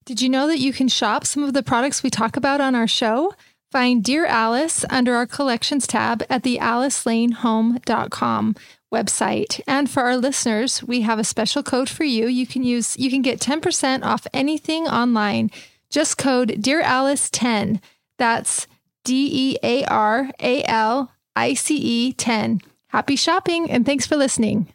[0.04, 2.74] Did you know that you can shop some of the products we talk about on
[2.74, 3.32] our show?
[3.72, 8.54] Find Dear Alice under our collections tab at the alicelanehome.com
[8.92, 9.60] website.
[9.66, 12.26] And for our listeners, we have a special code for you.
[12.26, 15.50] You can use you can get 10% off anything online.
[15.88, 17.80] Just code Dear Alice 10.
[18.18, 18.66] That's
[19.04, 22.60] D E A R A L I C E 10.
[22.88, 24.68] Happy shopping and thanks for listening.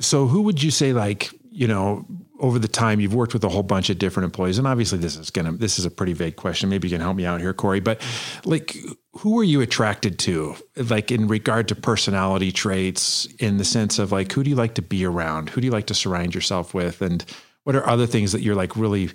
[0.00, 2.06] So who would you say like, you know,
[2.44, 5.16] over the time you've worked with a whole bunch of different employees and obviously this
[5.16, 6.68] is gonna this is a pretty vague question.
[6.68, 8.06] Maybe you can help me out here corey but
[8.44, 8.76] like
[9.14, 14.12] who are you attracted to like in regard to personality traits in the sense of
[14.12, 15.48] like who do you like to be around?
[15.48, 17.00] Who do you like to surround yourself with?
[17.00, 17.24] And
[17.62, 19.10] what are other things that you're like really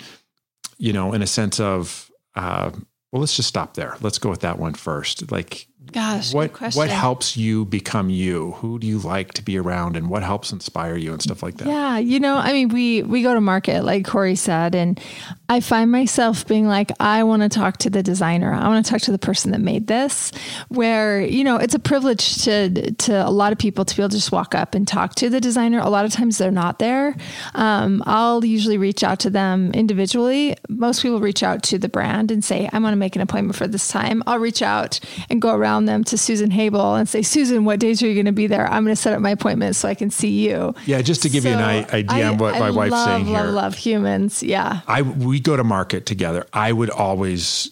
[0.80, 2.72] you know in a sense of uh,
[3.12, 3.96] well let's just stop there.
[4.02, 5.32] Let's go with that one first.
[5.32, 8.52] Like Gosh, what what helps you become you?
[8.58, 11.56] Who do you like to be around, and what helps inspire you and stuff like
[11.56, 11.68] that?
[11.68, 15.00] Yeah, you know, I mean, we we go to market like Corey said, and
[15.48, 18.54] I find myself being like, I want to talk to the designer.
[18.54, 20.34] I want to talk to the person that made this.
[20.68, 24.10] Where you know, it's a privilege to to a lot of people to be able
[24.10, 25.80] to just walk up and talk to the designer.
[25.80, 27.16] A lot of times they're not there.
[27.56, 30.58] Um, I'll usually reach out to them individually.
[30.68, 33.56] Most people reach out to the brand and say, I want to make an appointment
[33.56, 34.22] for this time.
[34.28, 38.02] I'll reach out and go around them to Susan Habel and say, Susan, what days
[38.02, 38.68] are you going to be there?
[38.68, 40.74] I'm going to set up my appointment so I can see you.
[40.86, 43.08] Yeah, just to give so you an idea I, on what I my wife's love,
[43.08, 43.44] saying here.
[43.44, 44.44] Love, love humans.
[44.44, 44.82] Yeah.
[44.88, 46.46] I we go to market together.
[46.54, 47.72] I would always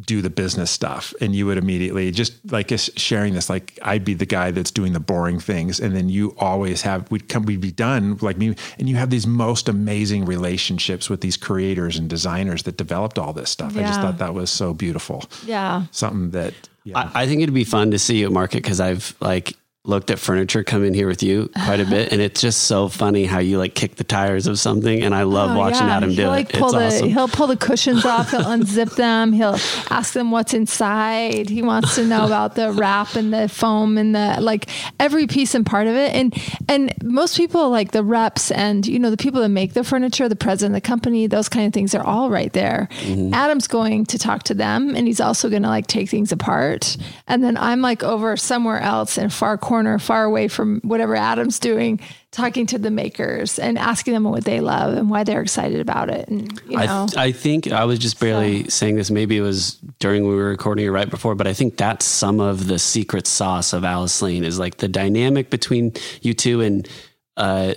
[0.00, 4.14] do the business stuff and you would immediately just like sharing this like I'd be
[4.14, 7.60] the guy that's doing the boring things and then you always have we'd come we'd
[7.60, 12.10] be done like me and you have these most amazing relationships with these creators and
[12.10, 13.72] designers that developed all this stuff.
[13.72, 13.82] Yeah.
[13.82, 15.24] I just thought that was so beautiful.
[15.46, 15.84] Yeah.
[15.92, 16.54] Something that
[16.84, 16.98] yeah.
[16.98, 19.56] I, I, think it'd be fun to see you at market because I've like
[19.86, 22.88] looked at furniture come in here with you quite a bit and it's just so
[22.88, 25.96] funny how you like kick the tires of something and I love oh, watching yeah.
[25.96, 26.58] Adam do he'll, like, it.
[26.58, 27.08] Pull it's the, awesome.
[27.08, 29.58] He'll pull the cushions off, he'll unzip them, he'll
[29.90, 31.48] ask them what's inside.
[31.48, 34.68] He wants to know about the wrap and the foam and the like
[34.98, 36.14] every piece and part of it.
[36.14, 36.34] And
[36.68, 40.28] and most people like the reps and you know the people that make the furniture,
[40.28, 42.88] the president of the company, those kind of things are all right there.
[43.00, 43.34] Mm-hmm.
[43.34, 46.96] Adam's going to talk to them and he's also gonna like take things apart.
[47.26, 51.58] And then I'm like over somewhere else in far corner, far away from whatever Adam's
[51.58, 55.80] doing, talking to the makers and asking them what they love and why they're excited
[55.80, 56.28] about it.
[56.28, 58.68] And you know, I, th- I think I was just barely so.
[58.70, 59.10] saying this.
[59.10, 62.40] Maybe it was during we were recording it right before, but I think that's some
[62.40, 66.88] of the secret sauce of Alice Lane is like the dynamic between you two and.
[67.36, 67.74] Uh,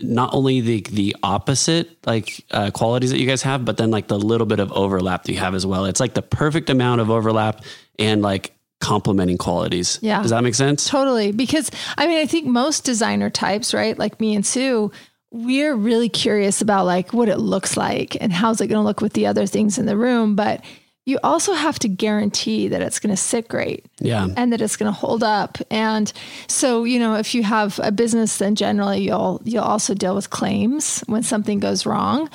[0.00, 4.06] not only the the opposite like uh, qualities that you guys have, but then like
[4.06, 5.86] the little bit of overlap that you have as well.
[5.86, 7.64] It's like the perfect amount of overlap
[7.98, 9.98] and like complementing qualities.
[10.02, 10.22] Yeah.
[10.22, 10.88] Does that make sense?
[10.88, 11.32] Totally.
[11.32, 13.98] Because I mean, I think most designer types, right?
[13.98, 14.92] Like me and Sue,
[15.30, 19.00] we're really curious about like what it looks like and how's it going to look
[19.00, 20.36] with the other things in the room.
[20.36, 20.64] But
[21.04, 23.86] you also have to guarantee that it's going to sit great.
[23.98, 24.28] Yeah.
[24.36, 25.56] And that it's going to hold up.
[25.70, 26.12] And
[26.48, 30.28] so, you know, if you have a business, then generally you'll, you'll also deal with
[30.28, 32.28] claims when something goes wrong.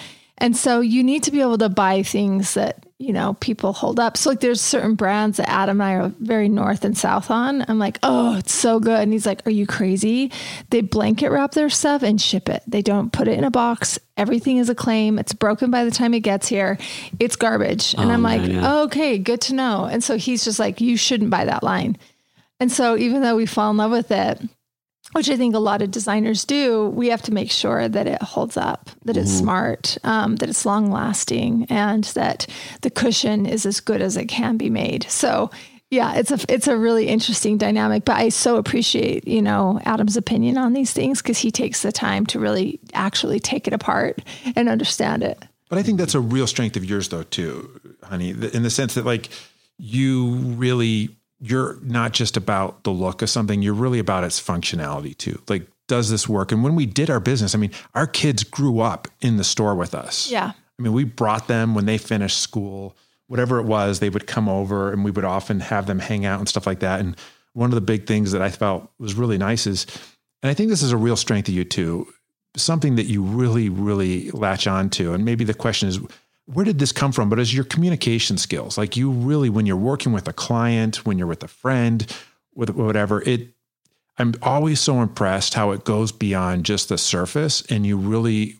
[0.43, 3.99] And so you need to be able to buy things that you know, people hold
[3.99, 4.15] up.
[4.15, 7.65] So like there's certain brands that Adam and I are very north and south on.
[7.67, 8.97] I'm like, oh, it's so good.
[8.97, 10.31] And he's like, are you crazy?
[10.69, 12.63] They blanket wrap their stuff and ship it.
[12.65, 13.99] They don't put it in a box.
[14.15, 15.19] Everything is a claim.
[15.19, 16.77] It's broken by the time it gets here.
[17.19, 17.93] It's garbage.
[17.93, 18.73] And oh, I'm like, man, yeah.
[18.73, 19.83] oh, okay, good to know.
[19.83, 21.97] And so he's just like, you shouldn't buy that line.
[22.61, 24.41] And so even though we fall in love with it,
[25.13, 28.21] which I think a lot of designers do, we have to make sure that it
[28.21, 29.43] holds up, that it's mm-hmm.
[29.43, 32.47] smart, um, that it's long lasting, and that
[32.81, 35.03] the cushion is as good as it can be made.
[35.09, 35.49] So,
[35.89, 38.03] yeah, it's a it's a really interesting dynamic.
[38.03, 41.91] But I so appreciate you know Adam's opinion on these things because he takes the
[41.91, 44.19] time to really actually take it apart
[44.55, 45.43] and understand it.
[45.69, 48.93] But I think that's a real strength of yours, though, too, honey, in the sense
[48.95, 49.29] that like
[49.77, 55.17] you really you're not just about the look of something, you're really about its functionality
[55.17, 55.41] too.
[55.49, 56.53] Like, does this work?
[56.53, 59.75] And when we did our business, I mean, our kids grew up in the store
[59.75, 60.31] with us.
[60.31, 60.53] Yeah.
[60.55, 62.95] I mean, we brought them when they finished school,
[63.27, 66.39] whatever it was, they would come over and we would often have them hang out
[66.39, 67.01] and stuff like that.
[67.01, 67.17] And
[67.51, 69.85] one of the big things that I felt was really nice is,
[70.41, 72.07] and I think this is a real strength of you too,
[72.55, 75.13] something that you really, really latch on to.
[75.13, 75.99] And maybe the question is,
[76.45, 77.29] where did this come from?
[77.29, 81.17] But as your communication skills, like you really, when you're working with a client, when
[81.17, 82.05] you're with a friend,
[82.53, 83.53] with whatever, it,
[84.17, 88.57] I'm always so impressed how it goes beyond just the surface and you really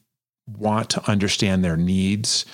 [0.48, 2.46] want to understand their needs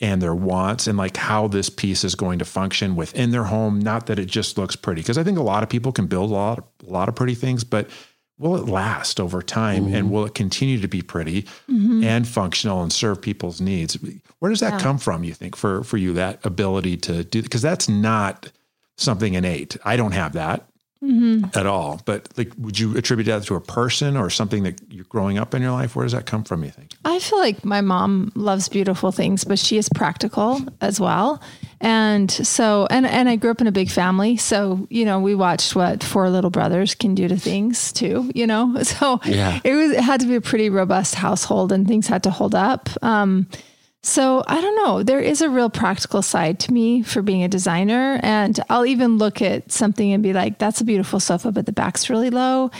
[0.00, 3.78] and their wants and like how this piece is going to function within their home.
[3.78, 6.30] Not that it just looks pretty, because I think a lot of people can build
[6.30, 7.88] a lot, of, a lot of pretty things, but
[8.42, 9.94] will it last over time mm-hmm.
[9.94, 12.02] and will it continue to be pretty mm-hmm.
[12.02, 13.96] and functional and serve people's needs
[14.40, 14.78] where does that yeah.
[14.80, 18.50] come from you think for for you that ability to do because that's not
[18.96, 20.66] something innate i don't have that
[21.02, 21.58] mm-hmm.
[21.58, 22.00] at all.
[22.04, 25.54] But like, would you attribute that to a person or something that you're growing up
[25.54, 25.96] in your life?
[25.96, 26.64] Where does that come from?
[26.64, 26.92] You think?
[27.04, 31.42] I feel like my mom loves beautiful things, but she is practical as well.
[31.80, 35.34] And so, and and I grew up in a big family, so you know, we
[35.34, 38.30] watched what four little brothers can do to things too.
[38.34, 39.60] You know, so yeah.
[39.64, 42.54] it was it had to be a pretty robust household, and things had to hold
[42.54, 42.88] up.
[43.02, 43.48] Um,
[44.04, 45.04] so I don't know.
[45.04, 48.18] There is a real practical side to me for being a designer.
[48.22, 51.72] And I'll even look at something and be like, that's a beautiful sofa, but the
[51.72, 52.72] back's really low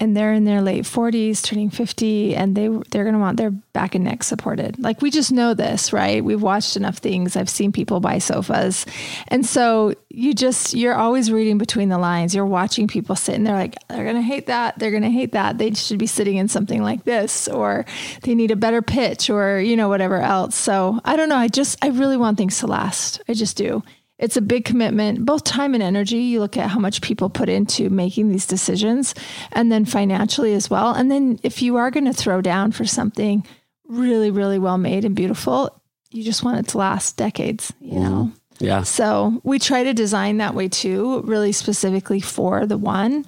[0.00, 3.94] and they're in their late 40s turning 50 and they they're to want their back
[3.94, 4.78] and neck supported.
[4.78, 6.24] Like we just know this right?
[6.24, 7.36] We've watched enough things.
[7.36, 8.86] I've seen people buy sofas.
[9.28, 12.34] And so you just you're always reading between the lines.
[12.34, 14.78] You're watching people sit and they're like they're to hate that.
[14.78, 15.58] They're to hate that.
[15.58, 17.84] They should be sitting in something like this or
[18.22, 21.48] they need a better pitch or you know whatever else so i don't know i
[21.48, 23.82] just i really want things to last i just do
[24.20, 26.18] it's a big commitment, both time and energy.
[26.18, 29.14] You look at how much people put into making these decisions
[29.52, 30.92] and then financially as well.
[30.92, 33.46] And then if you are going to throw down for something
[33.88, 35.80] really, really well made and beautiful,
[36.10, 38.02] you just want it to last decades, you mm.
[38.02, 38.32] know?
[38.58, 38.82] Yeah.
[38.82, 43.24] So we try to design that way too, really specifically for the one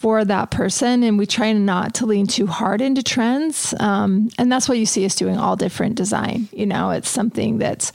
[0.00, 4.50] for that person and we try not to lean too hard into trends um, and
[4.50, 7.92] that's why you see us doing all different design you know it's something that's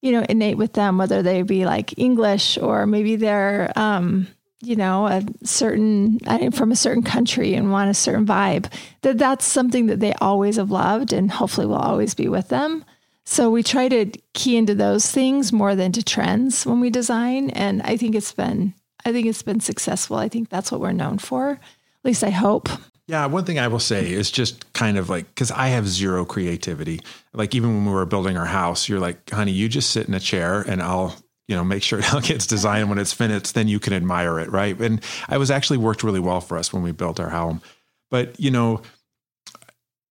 [0.00, 4.28] you know, innate with them, whether they be like English or maybe they're, um,
[4.60, 6.18] you know, a certain
[6.52, 8.72] from a certain country and want a certain vibe.
[9.02, 12.84] That that's something that they always have loved and hopefully will always be with them.
[13.24, 17.50] So we try to key into those things more than to trends when we design,
[17.50, 18.72] and I think it's been
[19.04, 20.16] I think it's been successful.
[20.16, 21.50] I think that's what we're known for.
[21.50, 22.68] At least I hope.
[23.08, 26.26] Yeah, one thing I will say is just kind of like because I have zero
[26.26, 27.00] creativity.
[27.32, 30.14] Like even when we were building our house, you're like, honey, you just sit in
[30.14, 33.54] a chair and I'll you know make sure it gets designed when it's finished.
[33.54, 34.78] Then you can admire it, right?
[34.78, 37.62] And I was actually worked really well for us when we built our home.
[38.10, 38.82] But you know,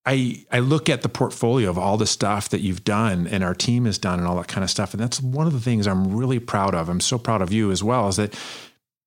[0.04, 3.54] I I look at the portfolio of all the stuff that you've done and our
[3.54, 5.86] team has done and all that kind of stuff, and that's one of the things
[5.86, 6.90] I'm really proud of.
[6.90, 8.08] I'm so proud of you as well.
[8.08, 8.34] Is that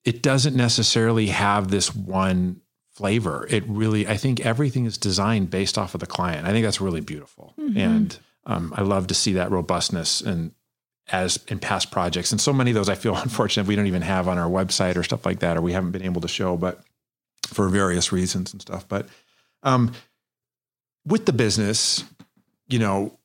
[0.04, 2.60] it doesn't necessarily have this one
[2.92, 3.46] flavor.
[3.50, 6.46] It really, I think everything is designed based off of the client.
[6.46, 7.54] I think that's really beautiful.
[7.58, 7.78] Mm-hmm.
[7.78, 10.52] And um, I love to see that robustness and
[11.12, 12.30] as in past projects.
[12.32, 14.96] And so many of those I feel unfortunate we don't even have on our website
[14.96, 16.80] or stuff like that, or we haven't been able to show, but
[17.46, 18.88] for various reasons and stuff.
[18.88, 19.06] But
[19.62, 19.92] um,
[21.04, 22.04] with the business,
[22.68, 23.18] you know,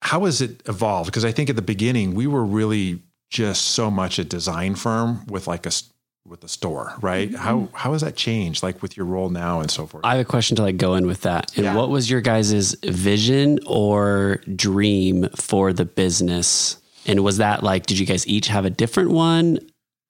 [0.00, 1.10] how has it evolved?
[1.10, 5.26] Because I think at the beginning we were really just so much a design firm
[5.26, 5.70] with like a
[6.28, 7.28] with the store, right?
[7.28, 7.36] Mm-hmm.
[7.36, 10.04] How how has that changed, like with your role now and so forth?
[10.04, 11.56] I have a question to like go in with that.
[11.56, 11.74] And yeah.
[11.74, 16.80] what was your guys' vision or dream for the business?
[17.06, 19.58] And was that like, did you guys each have a different one,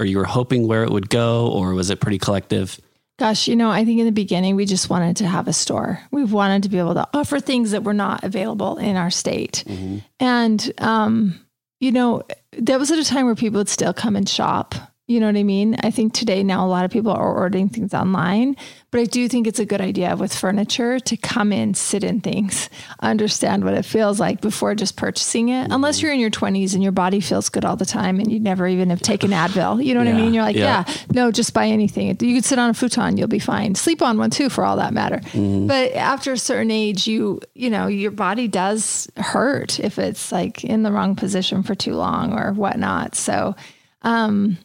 [0.00, 2.80] or you were hoping where it would go, or was it pretty collective?
[3.18, 6.00] Gosh, you know, I think in the beginning we just wanted to have a store.
[6.10, 9.64] We wanted to be able to offer things that were not available in our state,
[9.66, 9.98] mm-hmm.
[10.20, 11.40] and um,
[11.80, 14.74] you know, that was at a time where people would still come and shop
[15.08, 15.74] you know what I mean?
[15.82, 18.56] I think today now a lot of people are ordering things online,
[18.90, 22.20] but I do think it's a good idea with furniture to come in, sit in
[22.20, 22.68] things,
[23.00, 25.62] understand what it feels like before just purchasing it.
[25.62, 25.72] Mm-hmm.
[25.72, 28.38] Unless you're in your 20s and your body feels good all the time and you
[28.38, 29.82] never even have taken Advil.
[29.82, 30.14] You know what yeah.
[30.14, 30.34] I mean?
[30.34, 30.84] You're like, yeah.
[30.86, 30.94] yeah.
[31.14, 32.08] no, just buy anything.
[32.20, 33.76] You could sit on a futon, you'll be fine.
[33.76, 35.20] Sleep on one too, for all that matter.
[35.20, 35.68] Mm-hmm.
[35.68, 40.64] But after a certain age, you, you know, your body does hurt if it's like
[40.64, 43.14] in the wrong position for too long or whatnot.
[43.14, 43.56] So,
[44.02, 44.58] um,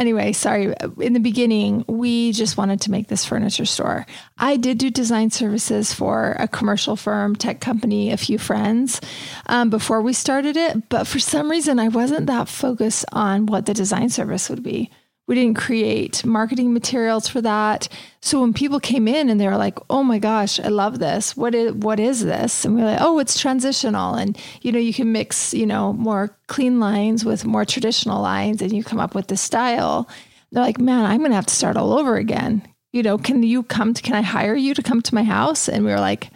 [0.00, 0.74] anyway, sorry.
[0.98, 4.06] In the beginning, we just wanted to make this furniture store.
[4.38, 9.00] I did do design services for a commercial firm, tech company, a few friends
[9.46, 10.88] um, before we started it.
[10.88, 14.90] But for some reason, I wasn't that focused on what the design service would be.
[15.30, 17.88] We didn't create marketing materials for that.
[18.20, 21.36] So when people came in and they were like, "Oh my gosh, I love this.
[21.36, 24.80] What is what is this?" and we are like, "Oh, it's transitional, and you know,
[24.80, 28.98] you can mix, you know, more clean lines with more traditional lines, and you come
[28.98, 30.08] up with this style."
[30.50, 32.62] They're like, "Man, I'm going to have to start all over again."
[32.92, 34.02] You know, can you come to?
[34.02, 35.68] Can I hire you to come to my house?
[35.68, 36.32] And we were like,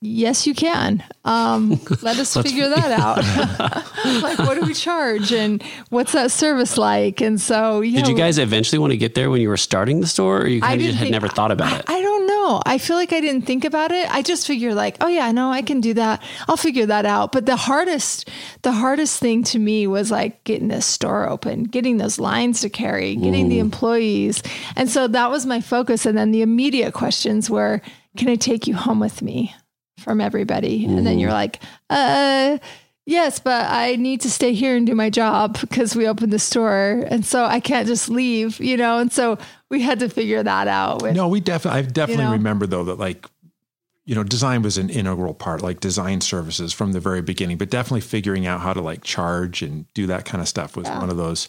[0.00, 1.02] yes, you can.
[1.24, 3.18] Um, let us figure that out.
[4.22, 7.20] like, what do we charge, and what's that service like?
[7.20, 9.56] And so, you did know, you guys eventually want to get there when you were
[9.56, 11.84] starting the store, or you kind of just had never thought about I, it?
[11.88, 12.62] I don't know.
[12.64, 14.12] I feel like I didn't think about it.
[14.12, 16.22] I just figured, like, oh yeah, no, I can do that.
[16.48, 17.32] I'll figure that out.
[17.32, 18.28] But the hardest,
[18.62, 22.68] the hardest thing to me was like getting this store open, getting those lines to
[22.68, 23.50] carry, getting Ooh.
[23.50, 24.42] the employees,
[24.76, 26.06] and so that was my focus.
[26.06, 27.80] And then the immediate questions were,
[28.16, 29.54] can I take you home with me?
[29.98, 30.82] From everybody.
[30.82, 30.98] Mm-hmm.
[30.98, 32.58] And then you're like, uh,
[33.06, 36.38] yes, but I need to stay here and do my job because we opened the
[36.38, 37.04] store.
[37.08, 38.98] And so I can't just leave, you know?
[38.98, 39.38] And so
[39.70, 41.02] we had to figure that out.
[41.02, 43.26] With, no, we definitely, I definitely you know, remember though that like,
[44.04, 47.70] you know, design was an integral part, like design services from the very beginning, but
[47.70, 51.00] definitely figuring out how to like charge and do that kind of stuff was yeah.
[51.00, 51.48] one of those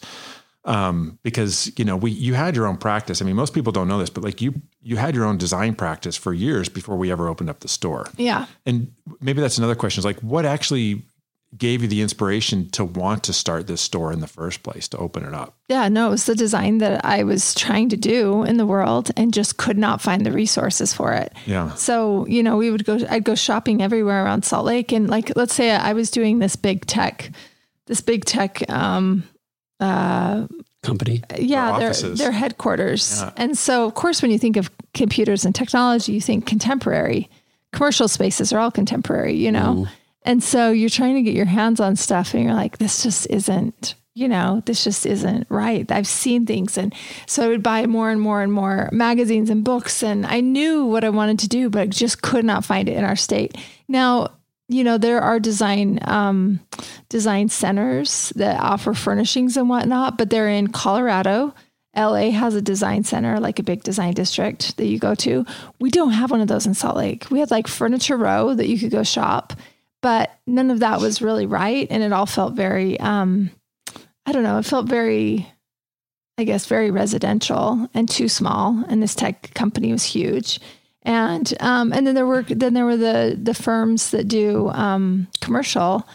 [0.68, 3.22] um, because you know we you had your own practice.
[3.22, 5.74] I mean, most people don't know this, but like you you had your own design
[5.74, 8.06] practice for years before we ever opened up the store.
[8.16, 11.02] Yeah, and maybe that's another question: is like what actually
[11.56, 14.98] gave you the inspiration to want to start this store in the first place to
[14.98, 15.56] open it up?
[15.68, 19.10] Yeah, no, it was the design that I was trying to do in the world
[19.16, 21.32] and just could not find the resources for it.
[21.46, 21.72] Yeah.
[21.72, 25.34] So, you know, we would go I'd go shopping everywhere around Salt Lake and like
[25.36, 27.30] let's say I was doing this big tech
[27.86, 29.24] this big tech um
[29.80, 30.46] uh,
[30.82, 31.22] company.
[31.36, 33.20] Yeah, their their headquarters.
[33.20, 33.32] Yeah.
[33.36, 37.28] And so, of course, when you think of computers and technology, you think contemporary.
[37.72, 39.86] Commercial spaces are all contemporary, you know.
[39.86, 39.88] Mm.
[40.22, 43.26] And so you're trying to get your hands on stuff, and you're like, this just
[43.30, 43.94] isn't.
[44.14, 45.88] You know, this just isn't right.
[45.92, 46.76] I've seen things.
[46.76, 46.92] And
[47.26, 50.02] so I would buy more and more and more magazines and books.
[50.02, 52.96] And I knew what I wanted to do, but I just could not find it
[52.96, 53.56] in our state.
[53.86, 54.32] Now,
[54.68, 56.60] you know there are design um,
[57.08, 61.54] design centers that offer furnishings and whatnot, but they're in Colorado.
[61.96, 65.44] LA has a design center, like a big design district that you go to.
[65.80, 67.28] We don't have one of those in Salt Lake.
[67.30, 69.54] We had like Furniture Row that you could go shop,
[70.02, 73.50] but none of that was really right, and it all felt very um,
[74.26, 74.58] I don't know.
[74.58, 75.50] It felt very
[76.36, 78.84] I guess very residential and too small.
[78.88, 80.60] And this tech company was huge
[81.08, 85.26] and um, and then there were then there were the the firms that do um,
[85.40, 86.06] commercial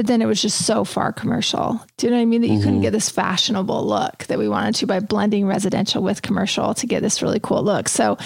[0.00, 1.78] but then it was just so far commercial.
[1.98, 2.40] Do you know what I mean?
[2.40, 2.62] That you mm-hmm.
[2.62, 6.86] couldn't get this fashionable look that we wanted to by blending residential with commercial to
[6.86, 7.86] get this really cool look.
[7.86, 8.16] So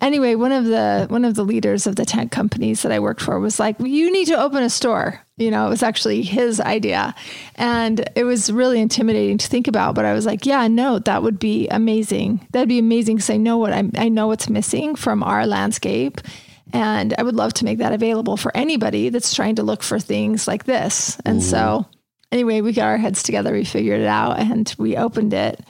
[0.00, 3.20] anyway, one of the one of the leaders of the tent companies that I worked
[3.20, 5.24] for was like, you need to open a store.
[5.36, 7.14] You know, it was actually his idea.
[7.54, 9.94] And it was really intimidating to think about.
[9.94, 12.44] But I was like, yeah, no, that would be amazing.
[12.50, 16.22] That'd be amazing because I know what I'm I know what's missing from our landscape
[16.72, 19.98] and I would love to make that available for anybody that's trying to look for
[19.98, 21.18] things like this.
[21.24, 21.50] And mm-hmm.
[21.50, 21.86] so,
[22.32, 25.60] anyway, we got our heads together, we figured it out, and we opened it.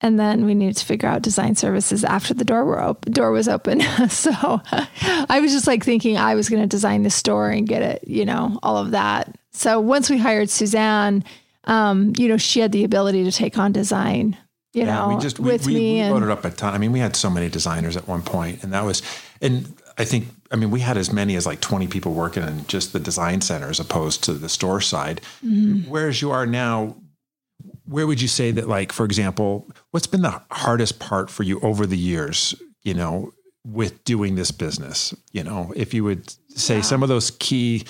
[0.00, 3.30] And then we needed to figure out design services after the door were op- door
[3.30, 3.80] was open.
[4.08, 4.32] so
[4.72, 8.08] I was just like thinking I was going to design the store and get it,
[8.08, 9.36] you know, all of that.
[9.52, 11.22] So once we hired Suzanne,
[11.64, 14.36] um, you know, she had the ability to take on design
[14.72, 16.00] you yeah, know, we just, with we, me.
[16.00, 16.72] We, we loaded up a ton.
[16.72, 19.02] I mean, we had so many designers at one point, and that was,
[19.42, 22.66] and I think, I mean, we had as many as like 20 people working in
[22.66, 25.20] just the design center as opposed to the store side.
[25.44, 25.90] Mm-hmm.
[25.90, 26.96] Whereas you are now,
[27.84, 31.60] where would you say that, like, for example, what's been the hardest part for you
[31.60, 33.32] over the years, you know,
[33.66, 35.14] with doing this business?
[35.32, 37.84] You know, if you would say some of those key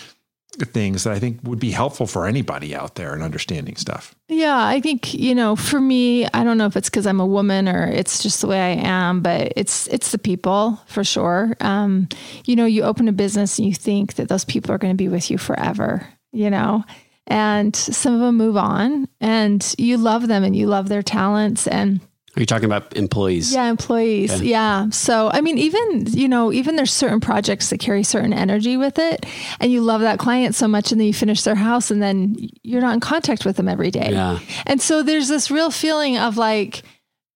[0.59, 4.15] things that I think would be helpful for anybody out there in understanding stuff.
[4.29, 7.27] Yeah, I think, you know, for me, I don't know if it's cuz I'm a
[7.27, 11.57] woman or it's just the way I am, but it's it's the people for sure.
[11.61, 12.09] Um,
[12.45, 15.03] you know, you open a business and you think that those people are going to
[15.03, 16.85] be with you forever, you know.
[17.27, 21.67] And some of them move on and you love them and you love their talents
[21.67, 22.01] and
[22.35, 23.53] are you talking about employees?
[23.53, 24.33] Yeah, employees.
[24.33, 24.47] Okay.
[24.47, 24.89] Yeah.
[24.91, 28.99] So, I mean, even, you know, even there's certain projects that carry certain energy with
[28.99, 29.27] it
[29.61, 32.37] and you love that client so much and then you finish their house and then
[32.63, 34.09] you're not in contact with them every day.
[34.13, 34.39] Yeah.
[34.67, 36.83] And so there's this real feeling of like,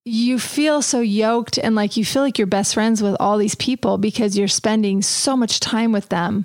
[0.08, 3.56] you feel so yoked and like you feel like you're best friends with all these
[3.56, 6.44] people because you're spending so much time with them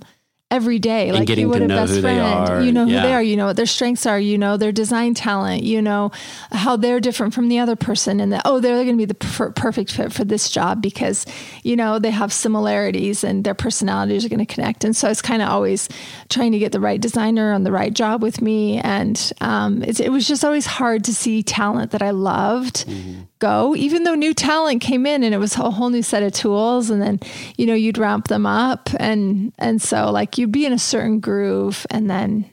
[0.51, 1.09] every day.
[1.09, 2.65] And like you would a best friend.
[2.65, 3.03] You know who yeah.
[3.03, 3.23] they are.
[3.23, 4.19] You know what their strengths are.
[4.19, 5.63] You know their design talent.
[5.63, 6.11] You know
[6.51, 9.15] how they're different from the other person, and that oh, they're going to be the
[9.15, 11.25] per- perfect fit for this job because
[11.63, 14.83] you know they have similarities and their personalities are going to connect.
[14.83, 15.89] And so it's kind of always
[16.29, 19.99] trying to get the right designer on the right job with me, and um, it,
[19.99, 22.85] it, was just always hard to see talent that I loved.
[22.85, 26.23] Mm-hmm go, even though new talent came in and it was a whole new set
[26.23, 26.89] of tools.
[26.89, 27.19] And then,
[27.57, 28.89] you know, you'd ramp them up.
[28.97, 32.49] And, and so like you'd be in a certain groove and then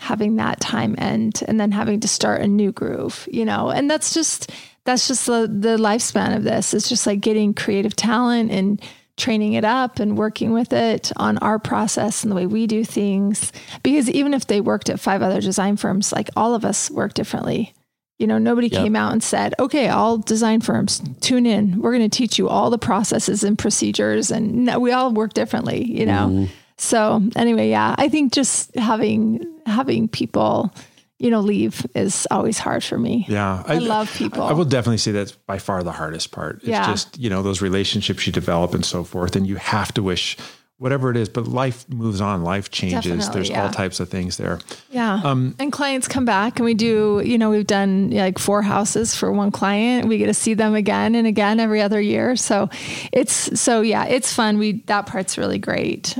[0.00, 3.88] having that time end and then having to start a new groove, you know, and
[3.88, 4.50] that's just,
[4.84, 6.74] that's just the, the lifespan of this.
[6.74, 8.82] It's just like getting creative talent and
[9.16, 12.82] training it up and working with it on our process and the way we do
[12.82, 13.52] things.
[13.84, 17.14] Because even if they worked at five other design firms, like all of us work
[17.14, 17.74] differently.
[18.22, 18.82] You know, nobody yep.
[18.82, 21.82] came out and said, okay, all design firms, tune in.
[21.82, 24.30] We're going to teach you all the processes and procedures.
[24.30, 26.28] And no, we all work differently, you know?
[26.28, 26.44] Mm-hmm.
[26.78, 30.72] So anyway, yeah, I think just having, having people,
[31.18, 33.26] you know, leave is always hard for me.
[33.28, 33.64] Yeah.
[33.66, 34.44] I, I love people.
[34.44, 36.58] I will definitely say that's by far the hardest part.
[36.58, 36.86] It's yeah.
[36.86, 39.34] just, you know, those relationships you develop and so forth.
[39.34, 40.36] And you have to wish
[40.82, 43.04] whatever it is, but life moves on, life changes.
[43.04, 43.62] Definitely, There's yeah.
[43.62, 44.58] all types of things there.
[44.90, 45.20] Yeah.
[45.22, 49.14] Um, and clients come back and we do, you know, we've done like four houses
[49.14, 50.08] for one client.
[50.08, 52.34] We get to see them again and again every other year.
[52.34, 52.68] So
[53.12, 54.58] it's, so yeah, it's fun.
[54.58, 56.18] We, that part's really great.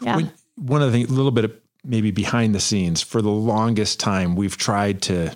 [0.00, 0.14] Yeah.
[0.14, 1.52] When, one of the things, a little bit of
[1.82, 5.34] maybe behind the scenes, for the longest time, we've tried to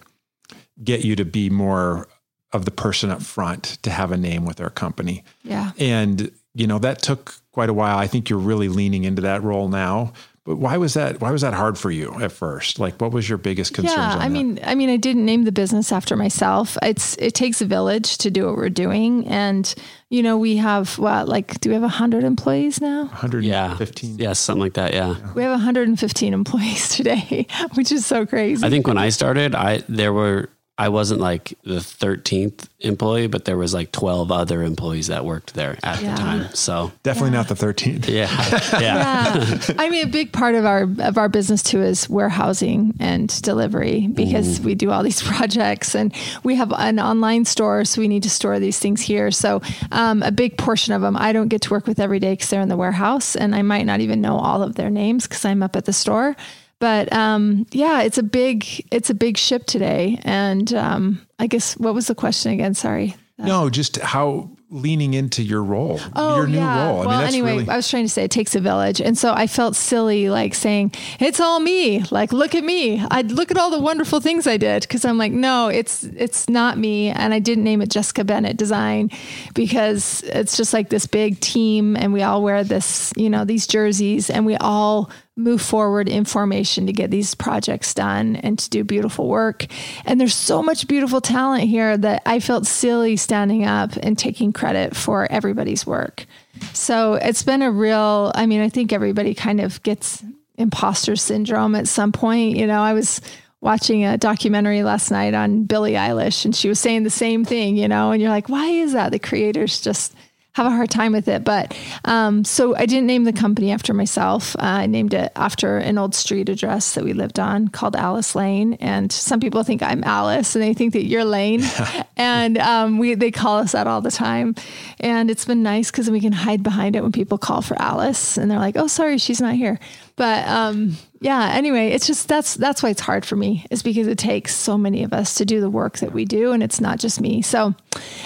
[0.84, 2.06] get you to be more
[2.52, 5.24] of the person up front to have a name with our company.
[5.42, 5.72] Yeah.
[5.76, 7.98] And, you know, that took quite a while.
[7.98, 10.12] I think you're really leaning into that role now.
[10.46, 11.20] But why was that?
[11.20, 12.78] Why was that hard for you at first?
[12.78, 13.98] Like, what was your biggest concern?
[13.98, 14.30] Yeah, I that?
[14.30, 16.78] mean, I mean, I didn't name the business after myself.
[16.82, 19.72] It's it takes a village to do what we're doing, and
[20.08, 23.04] you know, we have what, like, do we have hundred employees now?
[23.06, 24.94] Hundred, Yeah, fifteen, yeah, something like that.
[24.94, 28.66] Yeah, we have 115 employees today, which is so crazy.
[28.66, 30.48] I think when I started, I there were
[30.80, 35.52] I wasn't like the 13th employee, but there was like 12 other employees that worked
[35.52, 36.14] there at yeah.
[36.14, 36.54] the time.
[36.54, 37.36] So definitely yeah.
[37.36, 38.08] not the 13th.
[38.08, 38.80] Yeah.
[38.80, 39.36] yeah.
[39.36, 39.74] yeah.
[39.78, 44.06] I mean, a big part of our, of our business too is warehousing and delivery
[44.06, 46.14] because we do all these projects and
[46.44, 47.84] we have an online store.
[47.84, 49.30] So we need to store these things here.
[49.30, 49.60] So
[49.92, 52.48] um, a big portion of them, I don't get to work with every day because
[52.48, 55.44] they're in the warehouse and I might not even know all of their names because
[55.44, 56.36] I'm up at the store.
[56.80, 60.18] But um, yeah, it's a big it's a big ship today.
[60.22, 62.74] And um, I guess what was the question again?
[62.74, 63.14] Sorry.
[63.38, 66.86] No, just how leaning into your role, oh, your new yeah.
[66.86, 67.02] role.
[67.02, 67.68] I well, mean, anyway, really...
[67.68, 70.54] I was trying to say it takes a village, and so I felt silly, like
[70.54, 72.04] saying it's all me.
[72.10, 73.04] Like, look at me.
[73.10, 76.48] I look at all the wonderful things I did because I'm like, no, it's it's
[76.48, 79.10] not me, and I didn't name it Jessica Bennett Design
[79.54, 83.66] because it's just like this big team, and we all wear this, you know, these
[83.66, 85.10] jerseys, and we all
[85.40, 89.66] move forward in formation to get these projects done and to do beautiful work.
[90.04, 94.52] And there's so much beautiful talent here that I felt silly standing up and taking
[94.52, 96.26] credit for everybody's work.
[96.72, 100.22] So it's been a real, I mean, I think everybody kind of gets
[100.56, 102.56] imposter syndrome at some point.
[102.56, 103.20] You know, I was
[103.60, 107.76] watching a documentary last night on Billie Eilish and she was saying the same thing,
[107.76, 109.12] you know, and you're like, why is that?
[109.12, 110.14] The creators just
[110.52, 111.44] have a hard time with it.
[111.44, 114.56] But um, so I didn't name the company after myself.
[114.56, 118.34] Uh, I named it after an old street address that we lived on called Alice
[118.34, 118.74] Lane.
[118.74, 121.62] And some people think I'm Alice and they think that you're Lane.
[122.16, 124.54] and um, we they call us that all the time.
[124.98, 128.36] And it's been nice because we can hide behind it when people call for Alice
[128.36, 129.78] and they're like, oh, sorry, she's not here.
[130.16, 134.06] But um, yeah, anyway, it's just that's that's why it's hard for me is because
[134.06, 136.80] it takes so many of us to do the work that we do and it's
[136.80, 137.40] not just me.
[137.40, 137.74] So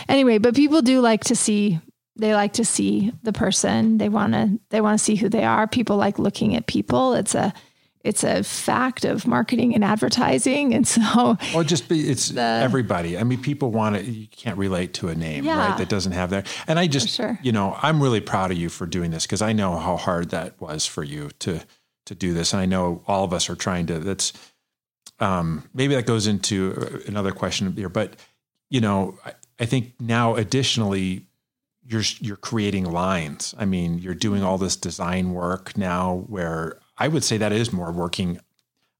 [0.08, 1.80] anyway, but people do like to see
[2.16, 3.98] they like to see the person.
[3.98, 5.66] They want to they want to see who they are.
[5.66, 7.14] People like looking at people.
[7.14, 7.52] It's a
[8.04, 13.18] it's a fact of marketing and advertising, and so or just be it's the, everybody.
[13.18, 14.04] I mean, people want to.
[14.04, 15.78] You can't relate to a name, yeah, right?
[15.78, 16.46] That doesn't have that.
[16.68, 17.38] And I just, sure.
[17.42, 20.30] you know, I'm really proud of you for doing this because I know how hard
[20.30, 21.60] that was for you to
[22.04, 23.98] to do this, and I know all of us are trying to.
[23.98, 24.34] That's
[25.18, 28.16] um, maybe that goes into another question here, but
[28.68, 31.26] you know, I, I think now additionally
[31.86, 33.54] you're you're creating lines.
[33.58, 37.72] I mean, you're doing all this design work now where I would say that is
[37.72, 38.40] more working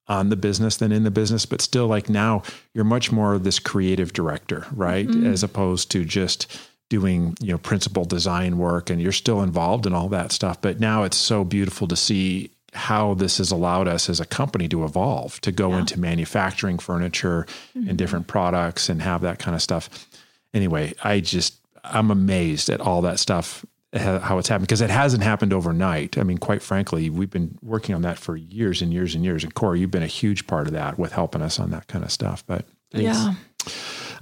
[0.06, 2.42] on the business than in the business, but still like now
[2.74, 5.06] you're much more this creative director, right?
[5.06, 5.26] Mm-hmm.
[5.26, 6.60] As opposed to just
[6.90, 10.60] doing, you know, principal design work and you're still involved in all that stuff.
[10.60, 14.68] But now it's so beautiful to see how this has allowed us as a company
[14.68, 15.78] to evolve, to go yeah.
[15.78, 17.88] into manufacturing furniture mm-hmm.
[17.88, 20.08] and different products and have that kind of stuff.
[20.52, 21.54] Anyway, I just
[21.84, 23.64] I'm amazed at all that stuff
[23.94, 26.18] how it's happened because it hasn't happened overnight.
[26.18, 29.44] I mean, quite frankly, we've been working on that for years and years and years.
[29.44, 32.04] And Corey, you've been a huge part of that with helping us on that kind
[32.04, 32.44] of stuff.
[32.46, 33.18] But thanks.
[33.18, 33.34] yeah.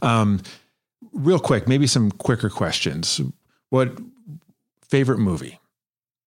[0.02, 0.42] Um,
[1.12, 3.20] real quick, maybe some quicker questions.
[3.70, 3.98] What
[4.88, 5.58] favorite movie?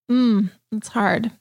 [0.10, 1.32] Mm, it's hard.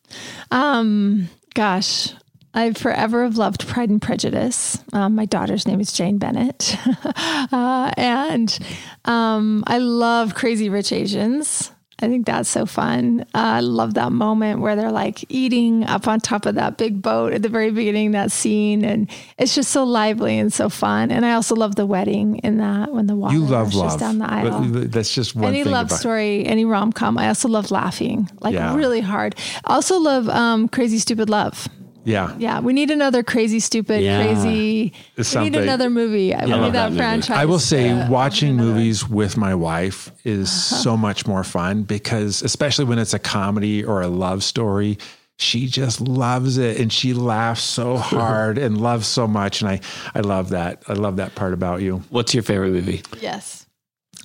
[0.50, 2.12] Um, gosh,
[2.54, 4.78] I forever have loved Pride and Prejudice.
[4.92, 6.76] Um, my daughter's name is Jane Bennett.
[7.52, 8.56] uh, and
[9.04, 11.72] um, I love Crazy Rich Asians.
[12.00, 13.20] I think that's so fun.
[13.34, 17.00] Uh, I love that moment where they're like eating up on top of that big
[17.00, 18.84] boat at the very beginning, that scene.
[18.84, 21.10] And it's just so lively and so fun.
[21.12, 23.98] And I also love the wedding in that when the water You love love.
[23.98, 24.64] down the aisle.
[24.70, 27.16] But That's just one any love story, any rom com.
[27.16, 28.74] I also love laughing, like Yeah.
[28.74, 29.36] really hard.
[29.64, 31.68] I also love um, Crazy Stupid Love.
[32.04, 32.34] Yeah.
[32.38, 34.22] Yeah, we need another crazy, stupid, Yeah.
[34.22, 34.92] crazy.
[35.34, 36.28] We need another movie.
[36.28, 37.36] we love need that that franchise.
[37.36, 41.82] I will say uh, watching another- movies with my wife is so much more fun
[41.82, 44.98] because especially when it's a comedy or a love story,
[45.38, 49.80] she just loves it and she laughs so hard and loves so much and I
[50.14, 50.82] I love that.
[50.88, 52.02] I love that part about you.
[52.10, 53.02] What's your favorite movie?
[53.20, 53.66] Yes.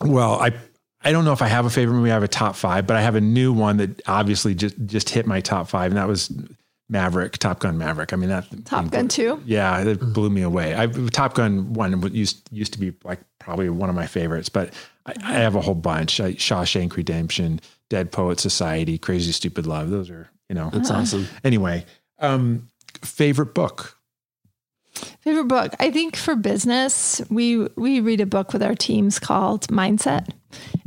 [0.01, 0.51] Well, I
[1.01, 2.11] I don't know if I have a favorite movie.
[2.11, 5.09] I have a top five, but I have a new one that obviously just just
[5.09, 6.29] hit my top five, and that was
[6.89, 8.11] Maverick, Top Gun Maverick.
[8.13, 9.43] I mean that Top Gun 2.
[9.45, 10.75] Yeah, it blew me away.
[10.75, 14.73] I Top Gun one used used to be like probably one of my favorites, but
[15.05, 16.19] I, I have a whole bunch.
[16.19, 19.91] I, Shawshank Redemption, Dead Poet Society, Crazy Stupid Love.
[19.91, 20.71] Those are you know.
[20.73, 21.27] That's awesome.
[21.43, 21.85] Anyway,
[22.17, 22.67] um,
[23.03, 23.95] favorite book.
[25.21, 25.73] Favorite book.
[25.79, 30.29] I think for business, we we read a book with our teams called Mindset.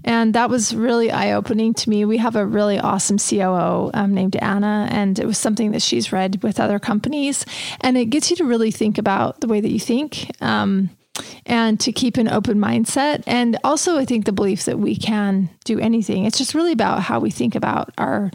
[0.05, 2.05] And that was really eye opening to me.
[2.05, 6.13] We have a really awesome COO um, named Anna, and it was something that she's
[6.13, 7.45] read with other companies.
[7.81, 10.91] And it gets you to really think about the way that you think um,
[11.47, 13.23] and to keep an open mindset.
[13.27, 16.25] And also, I think the belief that we can do anything.
[16.25, 18.31] It's just really about how we think about our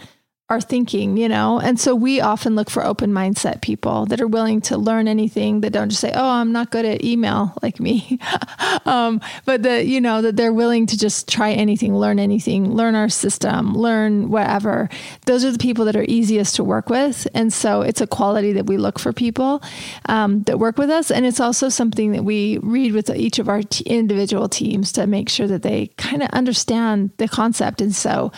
[0.50, 1.60] our thinking, you know?
[1.60, 5.60] And so we often look for open mindset people that are willing to learn anything
[5.62, 8.18] that don't just say, oh, I'm not good at email like me.
[8.86, 12.96] um, but that, you know, that they're willing to just try anything, learn anything, learn
[12.96, 14.88] our system, learn whatever.
[15.26, 17.28] Those are the people that are easiest to work with.
[17.34, 19.62] And so it's a quality that we look for people
[20.06, 21.12] um, that work with us.
[21.12, 25.08] And it's also something that we read with each of our t- individual teams to
[25.08, 27.82] make sure that they kind of understand the concept.
[27.82, 28.32] And so,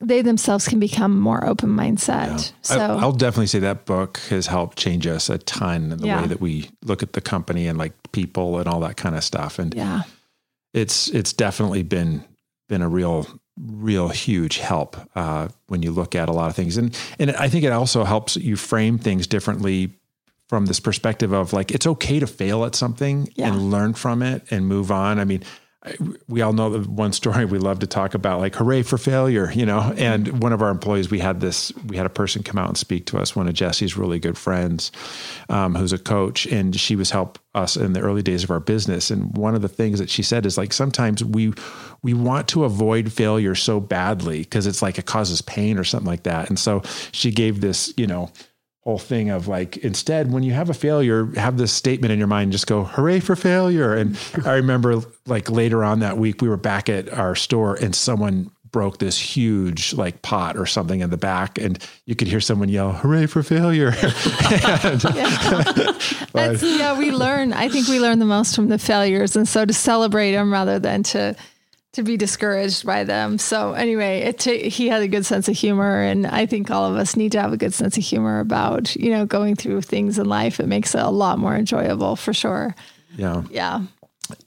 [0.00, 2.52] they themselves can become more open mindset.
[2.62, 6.06] So I, I'll definitely say that book has helped change us a ton in the
[6.06, 6.22] Yeah.
[6.22, 9.22] way that we look at the company and like people and all that kind of
[9.22, 9.58] stuff.
[9.58, 10.02] And yeah,
[10.72, 12.24] it's it's definitely been
[12.68, 13.26] been a real
[13.60, 17.48] real huge help uh, when you look at a lot of things and and I
[17.48, 19.92] think it also helps you frame things differently
[20.48, 23.48] from this perspective of like it's okay to fail at something Yeah.
[23.48, 25.18] and learn from it and move on.
[25.20, 25.42] I mean,
[26.28, 29.50] we all know the one story we love to talk about, like hooray for failure,
[29.50, 29.94] you know.
[29.96, 32.76] And one of our employees, we had this, we had a person come out and
[32.76, 34.92] speak to us, one of Jesse's really good friends,
[35.48, 38.60] um, who's a coach, and she was help us in the early days of our
[38.60, 39.10] business.
[39.10, 41.54] And one of the things that she said is like sometimes we
[42.02, 46.06] we want to avoid failure so badly because it's like it causes pain or something
[46.06, 46.48] like that.
[46.48, 48.30] And so she gave this, you know
[48.84, 52.26] whole thing of like instead when you have a failure have this statement in your
[52.28, 56.48] mind just go hooray for failure and i remember like later on that week we
[56.48, 61.10] were back at our store and someone broke this huge like pot or something in
[61.10, 63.88] the back and you could hear someone yell hooray for failure
[64.82, 65.00] And-
[66.32, 67.52] That's, yeah, we learn.
[67.52, 70.78] I think we learn the most from the failures, and so to celebrate them rather
[70.78, 71.34] than to
[71.92, 73.36] to be discouraged by them.
[73.38, 76.90] So anyway, it ta he had a good sense of humor, and I think all
[76.90, 79.82] of us need to have a good sense of humor about you know going through
[79.82, 80.60] things in life.
[80.60, 82.74] It makes it a lot more enjoyable for sure.
[83.16, 83.82] yeah Yeah.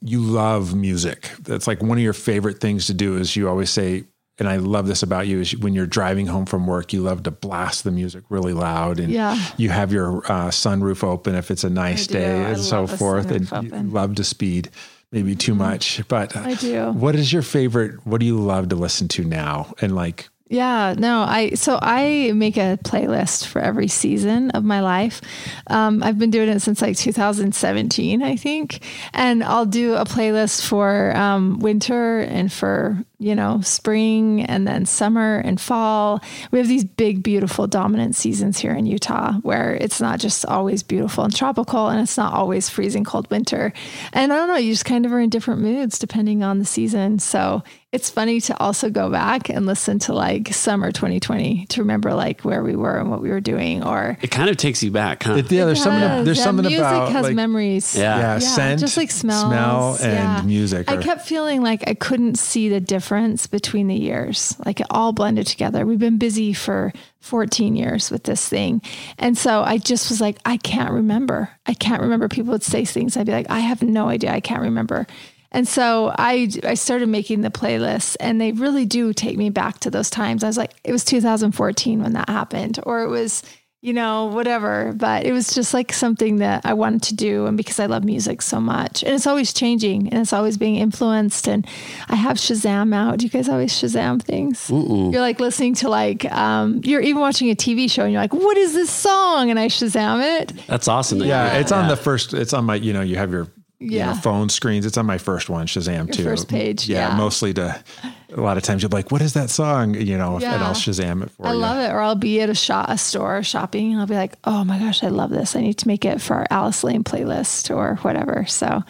[0.02, 1.30] you love music.
[1.42, 4.06] That's like one of your favorite things to do is you always say,
[4.40, 7.24] and I love this about you is when you're driving home from work, you love
[7.24, 9.38] to blast the music really loud and Yeah.
[9.58, 13.30] you have your uh, sunroof open if it's a nice day I and so forth.
[13.30, 13.92] And you.
[13.92, 14.70] Love to speed
[15.14, 16.92] maybe too much, but I do.
[16.92, 18.06] what is your favorite?
[18.06, 19.74] What do you love to listen to now?
[19.80, 24.82] And like, Yeah, no, I so I make a playlist for every season of my
[24.82, 25.22] life.
[25.68, 28.84] Um, I've been doing it since like 2017, I think,
[29.14, 34.86] and I'll do a playlist for um, winter and for you know spring and then
[34.86, 36.22] summer and fall.
[36.52, 40.84] We have these big, beautiful, dominant seasons here in Utah where it's not just always
[40.84, 43.74] beautiful and tropical, and it's not always freezing cold winter.
[44.12, 46.66] And I don't know, you just kind of are in different moods depending on the
[46.66, 47.20] season.
[47.20, 52.12] So it's funny to also go back and listen to like summer 2020 to remember
[52.16, 54.90] like where we were and what we were doing or It kind of takes you
[54.90, 55.36] back, huh?
[55.36, 58.18] it, yeah, there's something, Yes, there's yeah, something music about has like, memories Yeah.
[58.18, 60.42] yeah, scent, just like smells smell and yeah.
[60.44, 60.90] music.
[60.90, 63.04] I kept feeling like I couldn't see the difference
[63.48, 64.56] between the years.
[64.66, 65.86] Like it all blended together.
[65.86, 68.82] We've been busy for 14 years with this thing.
[69.18, 71.50] And so I just was like, I can't remember.
[71.66, 72.28] I can't remember.
[72.28, 73.16] People would say things.
[73.16, 74.32] I'd be like, I have no idea.
[74.32, 75.08] I can't remember.
[75.52, 79.80] And so I, I started making the playlists and they really do take me back
[79.82, 80.44] to those times.
[80.44, 83.44] I was like, it was 2014 when that happened, or it was,
[83.84, 84.94] you know, whatever.
[84.96, 87.46] But it was just like something that I wanted to do.
[87.46, 90.78] And because I love music so much, and it's always changing and it's always being
[90.78, 91.50] influenced.
[91.50, 91.68] And
[92.08, 93.20] I have Shazam out.
[93.20, 94.70] Do you guys always Shazam things?
[94.70, 95.12] Mm-mm.
[95.12, 98.34] You're like listening to like, um, you're even watching a TV show and you're like,
[98.34, 99.50] what is this song?
[99.50, 100.54] And I Shazam it.
[100.68, 101.20] That's awesome.
[101.20, 101.26] Yeah.
[101.26, 101.60] yeah.
[101.60, 103.50] It's on the first, it's on my, you know, you have your,
[103.84, 104.10] yeah.
[104.10, 104.86] You know, phone screens.
[104.86, 106.24] It's on my first one, Shazam Your too.
[106.24, 106.88] First page.
[106.88, 107.84] Yeah, yeah, Mostly to
[108.32, 109.94] a lot of times you're like, what is that song?
[109.94, 110.56] You know, yeah.
[110.56, 111.58] and I'll Shazam it for I you.
[111.58, 111.94] I love it.
[111.94, 114.80] Or I'll be at a shop, a store shopping and I'll be like, oh my
[114.80, 115.56] gosh, I love this.
[115.56, 118.46] I need to make it for our Alice Lane playlist or whatever.
[118.48, 118.84] So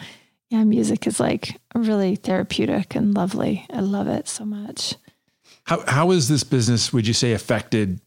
[0.50, 3.66] yeah, music is like really therapeutic and lovely.
[3.72, 4.94] I love it so much.
[5.64, 8.00] How, how is this business, would you say, affected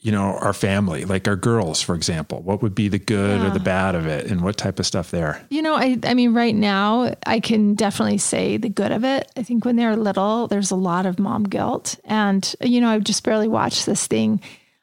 [0.00, 2.42] you know, our family, like our girls, for example?
[2.42, 3.46] What would be the good yeah.
[3.46, 5.44] or the bad of it and what type of stuff there?
[5.50, 9.30] You know, I, I mean, right now I can definitely say the good of it.
[9.36, 11.98] I think when they're little, there's a lot of mom guilt.
[12.04, 14.40] And, you know, I've just barely watched this thing.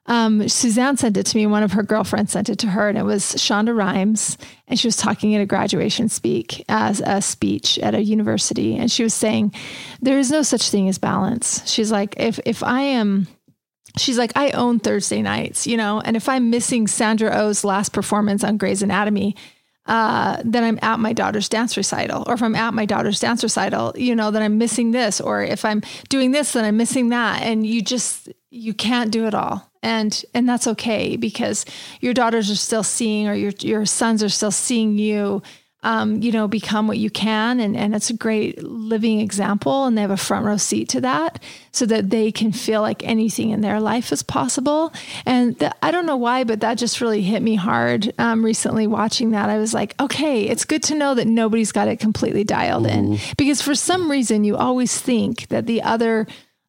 [0.07, 1.47] Um, Suzanne sent it to me.
[1.47, 4.37] One of her girlfriends sent it to her, and it was Shonda Rhimes,
[4.67, 8.91] and she was talking at a graduation speak as a speech at a university, and
[8.91, 9.51] she was saying,
[10.03, 13.27] "There is no such thing as balance." She's like, "If if I am
[13.97, 17.93] she's like, I own Thursday nights, you know, and if I'm missing Sandra Oh's last
[17.93, 19.35] performance on Grey's Anatomy,
[19.87, 22.23] uh, then I'm at my daughter's dance recital.
[22.27, 25.21] Or if I'm at my daughter's dance recital, you know, then I'm missing this.
[25.21, 27.43] Or if I'm doing this, then I'm missing that.
[27.43, 29.69] And you just, you can't do it all.
[29.83, 31.65] And, and that's okay because
[32.01, 35.43] your daughters are still seeing, or your, your sons are still seeing you
[35.85, 37.59] um, you know, become what you can.
[37.59, 39.85] And, and it's a great living example.
[39.85, 43.03] And they have a front row seat to that so that they can feel like
[43.03, 44.91] anything in their life is possible.
[45.27, 48.87] And the, I don't know why, but that just really hit me hard um, recently
[48.87, 49.49] watching that.
[49.49, 53.13] I was like, okay, it's good to know that nobody's got it completely dialed mm-hmm.
[53.13, 56.25] in because for some reason you always think that the other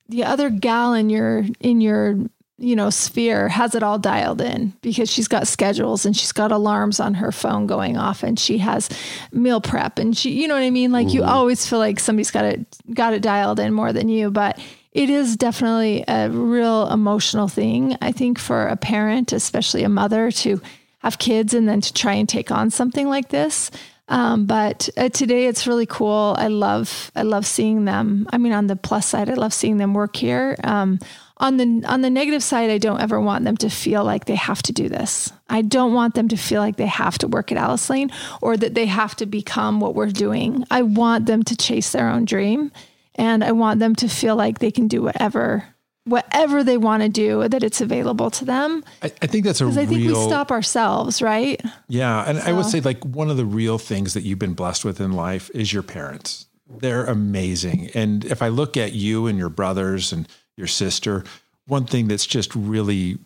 [0.08, 2.18] the other gal in your in your
[2.58, 6.52] you know, sphere has it all dialed in because she's got schedules and she's got
[6.52, 8.88] alarms on her phone going off and she has
[9.30, 10.90] meal prep and she, you know what I mean?
[10.90, 11.16] Like mm-hmm.
[11.16, 14.58] you always feel like somebody's got it, got it dialed in more than you, but
[14.92, 17.98] it is definitely a real emotional thing.
[18.00, 20.62] I think for a parent, especially a mother to
[21.00, 23.70] have kids and then to try and take on something like this.
[24.08, 26.34] Um, but uh, today it's really cool.
[26.38, 28.26] I love, I love seeing them.
[28.32, 30.56] I mean, on the plus side, I love seeing them work here.
[30.64, 31.00] Um,
[31.38, 34.36] on the on the negative side, I don't ever want them to feel like they
[34.36, 35.32] have to do this.
[35.48, 38.10] I don't want them to feel like they have to work at Alice Lane
[38.40, 40.64] or that they have to become what we're doing.
[40.70, 42.72] I want them to chase their own dream
[43.14, 45.64] and I want them to feel like they can do whatever
[46.06, 48.84] whatever they want to do that it's available to them.
[49.02, 49.78] I, I think that's a real.
[49.78, 51.60] I think we stop ourselves, right?
[51.88, 52.44] Yeah, and so.
[52.48, 55.12] I would say like one of the real things that you've been blessed with in
[55.12, 56.46] life is your parents.
[56.68, 61.24] They're amazing, and if I look at you and your brothers and your sister.
[61.66, 63.18] One thing that's just really,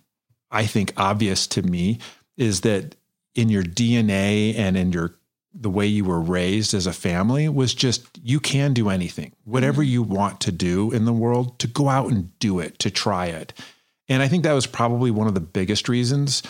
[0.51, 1.99] I think, obvious to me
[2.37, 2.97] is that
[3.35, 5.17] in your DNA and in your
[5.53, 9.33] the way you were raised as a family was just you can do anything.
[9.45, 12.91] Whatever you want to do in the world to go out and do it to
[12.91, 13.53] try it.
[14.09, 16.43] And i think that was probably one of the biggest reasons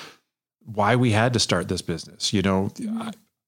[0.65, 2.33] why we had to start this business.
[2.33, 2.71] You know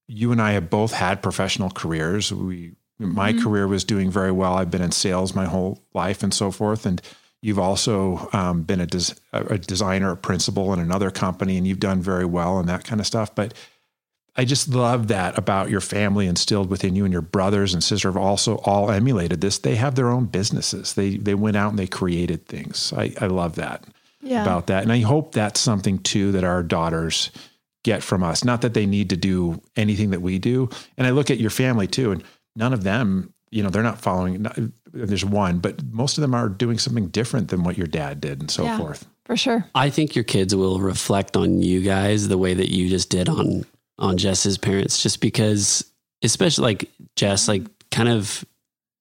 [0.07, 2.33] you and i have both had professional careers.
[2.33, 3.43] We my mm-hmm.
[3.43, 4.53] career was doing very well.
[4.53, 6.85] I've been in sales my whole life and so forth.
[6.85, 7.01] And
[7.43, 11.81] You've also um, been a, des- a designer, a principal in another company, and you've
[11.81, 13.35] done very well and that kind of stuff.
[13.35, 13.53] But
[14.37, 18.07] I just love that about your family instilled within you, and your brothers and sister
[18.07, 19.57] have also all emulated this.
[19.57, 20.93] They have their own businesses.
[20.93, 22.93] They they went out and they created things.
[22.95, 23.83] I, I love that
[24.21, 24.41] yeah.
[24.41, 27.29] about that, and I hope that's something too that our daughters
[27.83, 28.45] get from us.
[28.45, 30.69] Not that they need to do anything that we do.
[30.97, 32.23] And I look at your family too, and
[32.55, 36.33] none of them you know they're not following Uh, there's one but most of them
[36.33, 39.07] are doing something different than what your dad did and so yeah, forth.
[39.25, 39.65] for sure.
[39.75, 43.29] I think your kids will reflect on you guys the way that you just did
[43.29, 43.65] on
[43.99, 45.91] on jess's parents just because
[46.23, 48.43] especially like jess like kind of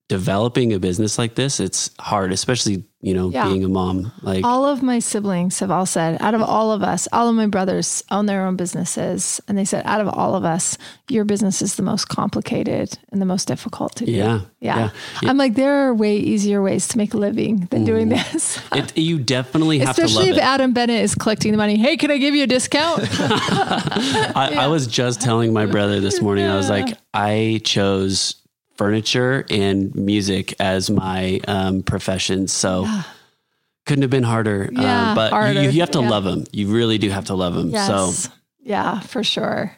[0.08, 3.48] developing a business like this, it's hard, especially, you know, yeah.
[3.48, 4.12] being a mom.
[4.20, 7.34] Like all of my siblings have all said, out of all of us, all of
[7.34, 9.40] my brothers own their own businesses.
[9.48, 10.76] And they said, out of all of us,
[11.08, 14.12] your business is the most complicated and the most difficult to do.
[14.12, 14.40] Yeah.
[14.60, 14.90] Yeah.
[15.22, 15.30] yeah.
[15.30, 17.86] I'm like, there are way easier ways to make a living than Ooh.
[17.86, 18.60] doing this.
[18.72, 20.42] it, you definitely have to, Especially if it.
[20.42, 21.76] Adam Bennett is collecting the money.
[21.76, 23.00] Hey, can I give you a discount?
[23.10, 24.64] I, yeah.
[24.64, 28.41] I, was just telling my brother this morning, I was like, I chose
[28.76, 32.48] furniture and music as my um, profession.
[32.48, 33.02] So yeah.
[33.86, 34.70] couldn't have been harder.
[34.74, 35.62] Uh, but harder.
[35.62, 36.08] You, you, have to yeah.
[36.10, 36.44] love them.
[36.52, 37.70] You really do have to love them.
[37.70, 37.86] Yes.
[37.86, 39.76] So yeah, for sure.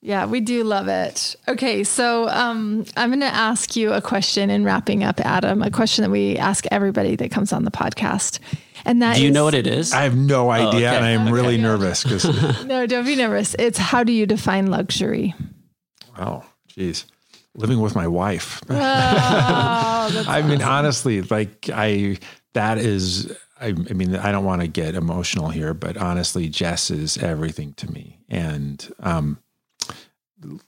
[0.00, 1.34] Yeah, we do love it.
[1.48, 5.70] Okay, so um, I'm going to ask you a question in wrapping up, Adam, a
[5.70, 8.38] question that we ask everybody that comes on the podcast.
[8.84, 9.94] And that Do you is- know what it is?
[9.94, 10.96] I have no idea, okay.
[10.96, 13.56] and I'm really nervous because No, don't be nervous.
[13.58, 15.34] It's how do you define luxury?
[16.18, 17.06] oh, geez,
[17.54, 18.60] living with my wife.
[20.06, 22.18] Oh, I mean, honestly, like I,
[22.52, 26.90] that is, I, I mean, I don't want to get emotional here, but honestly, Jess
[26.90, 28.18] is everything to me.
[28.28, 29.38] And, um,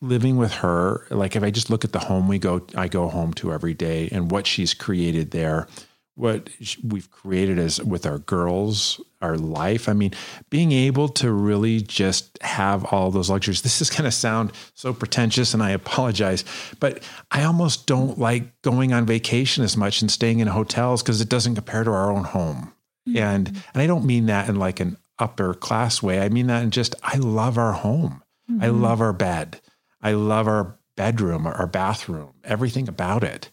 [0.01, 3.09] living with her, like if I just look at the home we go, I go
[3.09, 5.69] home to every day and what she's created there,
[6.17, 6.49] what
[6.83, 9.87] we've created as with our girls, our life.
[9.87, 10.13] I mean,
[10.49, 13.61] being able to really just have all those luxuries.
[13.63, 16.45] This is going to sound so pretentious and I apologize,
[16.81, 21.21] but I almost don't like going on vacation as much and staying in hotels because
[21.21, 22.73] it doesn't compare to our own home.
[23.07, 23.19] Mm-hmm.
[23.19, 26.21] And and I don't mean that in like an upper class way.
[26.21, 28.23] I mean that in just I love our home.
[28.49, 28.83] I mm-hmm.
[28.83, 29.61] love our bed.
[30.01, 33.51] I love our bedroom, our bathroom, everything about it.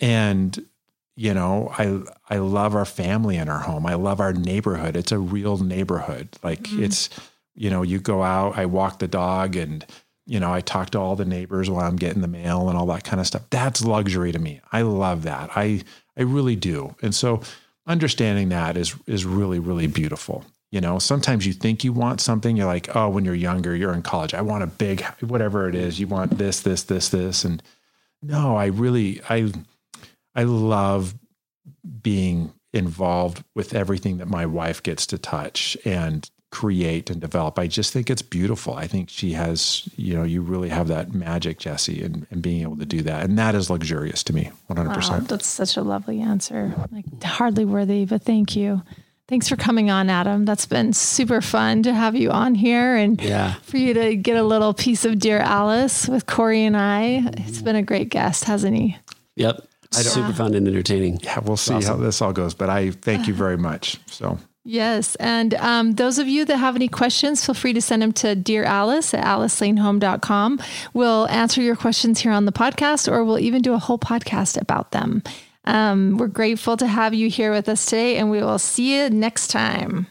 [0.00, 0.58] And
[1.16, 3.86] you know, I I love our family in our home.
[3.86, 4.96] I love our neighborhood.
[4.96, 6.28] It's a real neighborhood.
[6.42, 6.84] Like mm-hmm.
[6.84, 7.10] it's
[7.54, 9.84] you know, you go out, I walk the dog and
[10.26, 12.86] you know, I talk to all the neighbors while I'm getting the mail and all
[12.86, 13.42] that kind of stuff.
[13.50, 14.60] That's luxury to me.
[14.72, 15.50] I love that.
[15.56, 15.82] I
[16.16, 16.94] I really do.
[17.02, 17.42] And so
[17.86, 20.44] understanding that is is really really beautiful.
[20.70, 23.92] You know, sometimes you think you want something, you're like, "Oh, when you're younger, you're
[23.92, 25.98] in college, I want a big whatever it is.
[25.98, 27.60] You want this this this this and
[28.22, 29.52] no, I really I
[30.34, 31.14] I love
[32.02, 37.58] being involved with everything that my wife gets to touch and create and develop.
[37.58, 38.74] I just think it's beautiful.
[38.74, 42.62] I think she has, you know, you really have that magic, Jesse, and, and being
[42.62, 43.24] able to do that.
[43.24, 45.10] And that is luxurious to me, 100%.
[45.10, 46.74] Wow, that's such a lovely answer.
[46.90, 48.82] Like hardly worthy, but thank you.
[49.28, 50.44] Thanks for coming on, Adam.
[50.44, 53.54] That's been super fun to have you on here and Yeah.
[53.62, 57.22] for you to get a little piece of Dear Alice with Corey and I.
[57.46, 58.96] It's been a great guest, hasn't he?
[59.36, 59.68] Yep.
[59.92, 61.18] Super fun and entertaining.
[61.22, 63.98] Yeah, we'll see how this all goes, but I thank you very much.
[64.06, 65.14] So Yes.
[65.16, 68.34] And um, those of you that have any questions, feel free to send them to
[68.34, 70.60] Dear Alice at alicelanehome.com.
[70.92, 74.60] We'll answer your questions here on the podcast, or we'll even do a whole podcast
[74.60, 75.22] about them.
[75.64, 79.10] Um, we're grateful to have you here with us today, and we will see you
[79.10, 80.06] next time.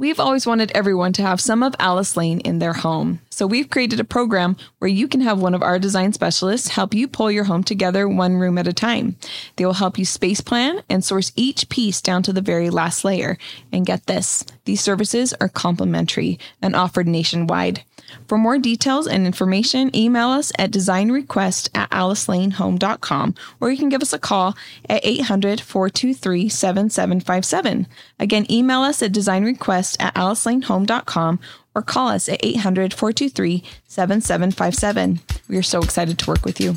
[0.00, 3.20] We've always wanted everyone to have some of Alice Lane in their home.
[3.30, 6.94] So we've created a program where you can have one of our design specialists help
[6.94, 9.16] you pull your home together one room at a time.
[9.56, 13.04] They will help you space plan and source each piece down to the very last
[13.04, 13.38] layer.
[13.72, 17.82] And get this, these services are complimentary and offered nationwide.
[18.26, 24.02] For more details and information, email us at designrequest at alicelanehome.com or you can give
[24.02, 24.56] us a call
[24.88, 27.86] at 800 423 7757.
[28.18, 31.40] Again, email us at designrequest at alicelanehome.com
[31.74, 35.20] or call us at 800 423 7757.
[35.48, 36.76] We are so excited to work with you.